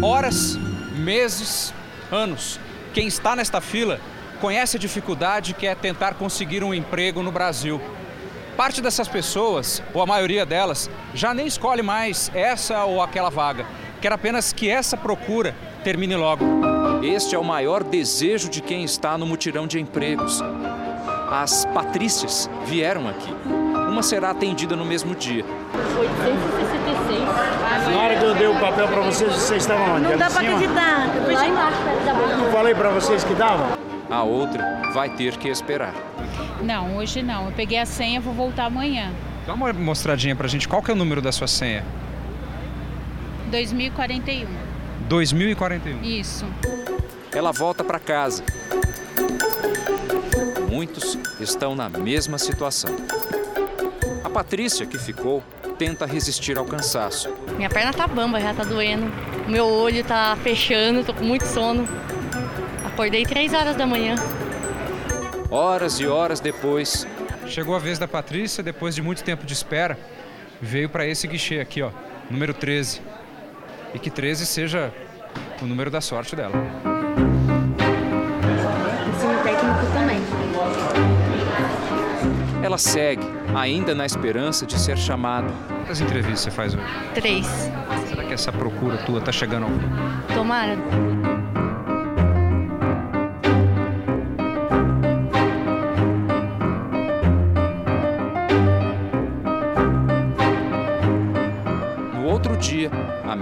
Horas, 0.03 0.57
meses, 0.97 1.73
anos. 2.11 2.59
Quem 2.93 3.07
está 3.07 3.36
nesta 3.36 3.61
fila 3.61 3.99
conhece 4.41 4.75
a 4.75 4.79
dificuldade 4.79 5.53
que 5.53 5.67
é 5.67 5.75
tentar 5.75 6.15
conseguir 6.15 6.63
um 6.63 6.73
emprego 6.73 7.21
no 7.21 7.31
Brasil. 7.31 7.79
Parte 8.57 8.81
dessas 8.81 9.07
pessoas, 9.07 9.81
ou 9.93 10.01
a 10.01 10.05
maioria 10.05 10.45
delas, 10.45 10.89
já 11.13 11.33
nem 11.33 11.45
escolhe 11.45 11.83
mais 11.83 12.31
essa 12.33 12.83
ou 12.83 13.01
aquela 13.01 13.29
vaga. 13.29 13.65
Quer 14.01 14.11
apenas 14.11 14.51
que 14.51 14.67
essa 14.67 14.97
procura 14.97 15.55
termine 15.83 16.15
logo. 16.15 16.43
Este 17.03 17.35
é 17.35 17.39
o 17.39 17.43
maior 17.43 17.83
desejo 17.83 18.49
de 18.49 18.61
quem 18.61 18.83
está 18.83 19.17
no 19.17 19.27
mutirão 19.27 19.67
de 19.67 19.79
empregos. 19.79 20.41
As 21.31 21.63
Patrícias 21.65 22.49
vieram 22.65 23.07
aqui. 23.07 23.31
Uma 23.89 24.03
será 24.03 24.31
atendida 24.31 24.75
no 24.75 24.83
mesmo 24.83 25.15
dia. 25.15 25.45
866. 25.99 27.95
Na 27.95 28.01
hora 28.01 28.17
que 28.17 28.25
eu 28.25 28.35
dei 28.35 28.47
o 28.47 28.59
papel 28.59 28.87
pra 28.87 29.01
vocês, 29.01 29.31
vocês 29.33 29.63
estavam 29.63 29.95
onde? 29.95 30.09
Não 30.09 30.17
dá 30.17 30.29
cima? 30.29 30.41
acreditar. 30.41 31.07
Lá 31.31 31.47
embaixo, 31.47 31.77
perto 31.83 32.05
da 32.05 32.13
boca. 32.13 32.33
Eu 32.33 32.51
falei 32.51 32.75
pra 32.75 32.89
vocês 32.89 33.23
que 33.23 33.33
dava? 33.33 33.90
A 34.12 34.24
outra 34.24 34.91
vai 34.93 35.09
ter 35.09 35.38
que 35.38 35.47
esperar. 35.47 35.93
Não, 36.62 36.97
hoje 36.97 37.22
não. 37.24 37.45
Eu 37.45 37.51
peguei 37.53 37.78
a 37.78 37.86
senha, 37.86 38.20
vou 38.20 38.34
voltar 38.34 38.66
amanhã. 38.66 39.09
Dá 39.47 39.53
uma 39.53 39.72
mostradinha 39.72 40.36
pra 40.36 40.49
gente. 40.49 40.68
Qual 40.68 40.84
que 40.84 40.91
é 40.91 40.93
o 40.93 40.97
número 40.97 41.22
da 41.22 41.32
sua 41.32 41.47
senha? 41.47 41.86
2041. 43.49 44.47
2041. 45.07 46.03
Isso. 46.03 46.45
Ela 47.34 47.53
volta 47.53 47.86
para 47.86 47.99
casa. 47.99 48.43
Muitos 50.70 51.18
estão 51.39 51.74
na 51.74 51.88
mesma 51.88 52.38
situação. 52.38 52.93
A 54.26 54.30
Patrícia, 54.30 54.86
que 54.86 54.97
ficou, 54.97 55.41
tenta 55.78 56.05
resistir 56.05 56.57
ao 56.57 56.66
cansaço. 56.66 57.34
Minha 57.55 57.70
perna 57.70 57.93
tá 57.93 58.07
bamba, 58.07 58.41
já 58.41 58.53
tá 58.53 58.64
doendo. 58.64 59.09
Meu 59.47 59.66
olho 59.66 60.03
tá 60.03 60.38
fechando, 60.43 61.03
tô 61.03 61.14
com 61.14 61.24
muito 61.24 61.45
sono. 61.45 61.88
Acordei 62.93 63.25
três 63.25 63.53
horas 63.53 63.75
da 63.75 63.85
manhã. 63.85 64.15
Horas 65.49 65.99
e 65.99 66.07
horas 66.07 66.39
depois, 66.39 67.05
Chegou 67.51 67.75
a 67.75 67.79
vez 67.79 67.99
da 67.99 68.07
Patrícia, 68.07 68.63
depois 68.63 68.95
de 68.95 69.01
muito 69.01 69.25
tempo 69.25 69.45
de 69.45 69.51
espera, 69.51 69.99
veio 70.61 70.87
para 70.87 71.05
esse 71.05 71.27
guichê 71.27 71.59
aqui, 71.59 71.81
ó, 71.81 71.91
número 72.29 72.53
13. 72.53 73.01
E 73.93 73.99
que 73.99 74.09
13 74.09 74.45
seja 74.45 74.93
o 75.61 75.65
número 75.65 75.91
da 75.91 75.99
sorte 75.99 76.33
dela. 76.33 76.53
Ensino 79.09 79.43
técnico 79.43 79.93
também. 79.93 80.21
ela 82.63 82.77
segue, 82.77 83.25
ainda 83.53 83.93
na 83.93 84.05
esperança 84.05 84.65
de 84.65 84.79
ser 84.79 84.97
chamada. 84.97 85.51
Quantas 85.67 85.99
entrevistas 85.99 86.39
você 86.39 86.51
faz 86.51 86.73
hoje? 86.73 86.85
Três. 87.13 87.45
Será 88.07 88.23
que 88.23 88.33
essa 88.33 88.51
procura 88.51 88.97
tua 88.99 89.19
tá 89.19 89.31
chegando 89.33 89.63
ao 89.63 89.69
fim? 89.71 90.33
Tomara. 90.33 90.77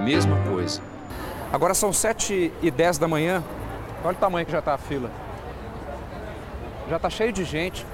Mesma 0.10 0.38
coisa. 0.49 0.82
Agora 1.53 1.76
são 1.76 1.93
7 1.93 2.51
e 2.64 2.72
10 2.72 2.97
da 2.97 3.07
manhã. 3.07 3.43
Olha 4.03 4.16
o 4.16 4.20
tamanho 4.20 4.43
que 4.43 4.51
já 4.51 4.57
está 4.57 4.74
a 4.74 4.78
fila. 4.78 5.12
Já 6.89 6.95
está 6.95 7.10
cheio 7.12 7.32
de 7.32 7.43
gente 7.43 7.86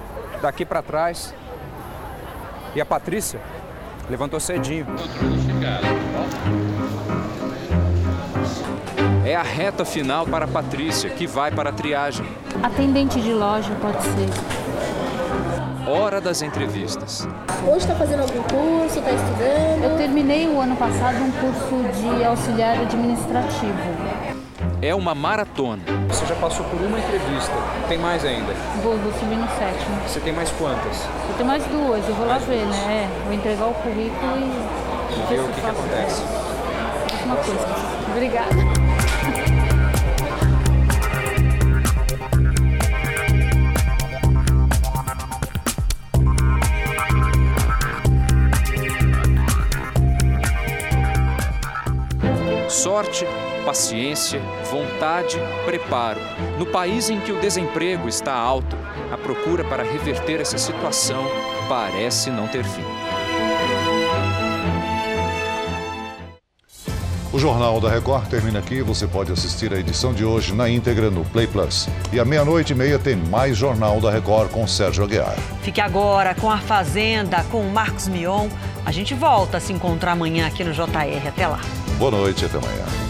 daqui 0.42 0.64
para 0.66 0.82
trás. 0.82 1.36
E 2.74 2.80
a 2.80 2.86
Patrícia 2.86 3.42
levantou 4.10 4.40
cedinho. 4.40 4.86
É 9.26 9.36
a 9.36 9.44
reta 9.44 9.84
final 9.84 10.26
para 10.26 10.46
a 10.46 10.48
Patrícia, 10.48 11.10
que 11.10 11.28
vai 11.28 11.52
para 11.52 11.70
a 11.70 11.74
triagem. 11.74 12.26
Atendente 12.64 13.20
de 13.20 13.34
loja 13.34 13.76
pode 13.82 14.02
ser. 14.02 14.65
Hora 15.88 16.20
das 16.20 16.42
entrevistas. 16.42 17.28
Hoje 17.68 17.78
está 17.78 17.94
fazendo 17.94 18.22
algum 18.22 18.42
curso, 18.42 18.98
está 18.98 19.12
estudando? 19.12 19.84
Eu 19.84 19.98
terminei 19.98 20.48
o 20.48 20.60
ano 20.60 20.76
passado 20.76 21.16
um 21.18 21.32
curso 21.32 22.00
de 22.00 22.24
auxiliar 22.24 22.80
administrativo. 22.80 23.78
É 24.82 24.96
uma 24.96 25.14
maratona. 25.14 25.84
Você 26.08 26.26
já 26.26 26.36
passou 26.36 26.66
por 26.66 26.82
uma 26.82 26.98
entrevista. 26.98 27.54
Tem 27.88 28.00
mais 28.00 28.26
ainda? 28.26 28.52
Vou, 28.82 28.98
vou 28.98 29.14
subir 29.14 29.36
no 29.36 29.48
sétimo. 29.50 29.96
Você 30.08 30.20
tem 30.22 30.34
mais 30.34 30.50
quantas? 30.54 31.06
Eu 31.30 31.36
tenho 31.36 31.48
mais 31.48 31.64
duas, 31.66 32.08
eu 32.08 32.16
vou 32.16 32.26
lá 32.26 32.40
ver, 32.40 32.66
né? 32.66 33.08
É, 33.08 33.24
vou 33.24 33.34
entregar 33.34 33.68
o 33.68 33.74
currículo 33.76 34.38
e. 34.38 34.86
E 35.14 35.28
ver 35.30 35.40
o 35.40 35.48
que, 35.50 35.62
que 35.62 35.68
acontece. 35.68 36.24
Uma 37.26 37.36
coisa. 37.36 37.68
Obrigada. 38.12 38.75
Sorte, 52.96 53.28
paciência, 53.66 54.42
vontade, 54.72 55.38
preparo. 55.66 56.22
No 56.58 56.66
país 56.66 57.10
em 57.10 57.20
que 57.20 57.30
o 57.30 57.42
desemprego 57.42 58.08
está 58.08 58.34
alto, 58.34 58.74
a 59.12 59.18
procura 59.18 59.66
para 59.66 59.84
reverter 59.84 60.40
essa 60.40 60.58
situação 60.58 61.26
parece 61.68 62.30
não 62.30 62.48
ter 62.48 62.64
fim. 62.64 62.86
O 67.34 67.38
Jornal 67.38 67.82
da 67.82 67.90
Record 67.90 68.30
termina 68.30 68.60
aqui. 68.60 68.82
Você 68.82 69.06
pode 69.06 69.30
assistir 69.30 69.74
a 69.74 69.78
edição 69.78 70.14
de 70.14 70.24
hoje 70.24 70.56
na 70.56 70.70
íntegra 70.70 71.12
no 71.12 71.26
Play 71.26 71.48
Plus. 71.48 71.90
E 72.14 72.20
à 72.22 72.24
meia-noite 72.24 72.72
e 72.72 72.76
meia 72.78 72.98
tem 72.98 73.18
mais 73.18 73.58
Jornal 73.58 74.00
da 74.00 74.10
Record 74.10 74.52
com 74.52 74.66
Sérgio 74.66 75.04
Aguiar. 75.04 75.36
Fique 75.62 75.82
agora 75.82 76.34
com 76.34 76.50
a 76.50 76.60
Fazenda, 76.60 77.44
com 77.52 77.60
o 77.60 77.70
Marcos 77.70 78.08
Mion. 78.08 78.48
A 78.86 78.92
gente 78.94 79.14
volta 79.14 79.58
a 79.58 79.60
se 79.60 79.74
encontrar 79.74 80.14
amanhã 80.14 80.48
aqui 80.48 80.64
no 80.64 80.72
JR. 80.72 81.28
Até 81.28 81.46
lá. 81.46 81.60
Boa 81.98 82.12
noite, 82.12 82.46
até 82.46 82.58
amanhã. 82.58 83.05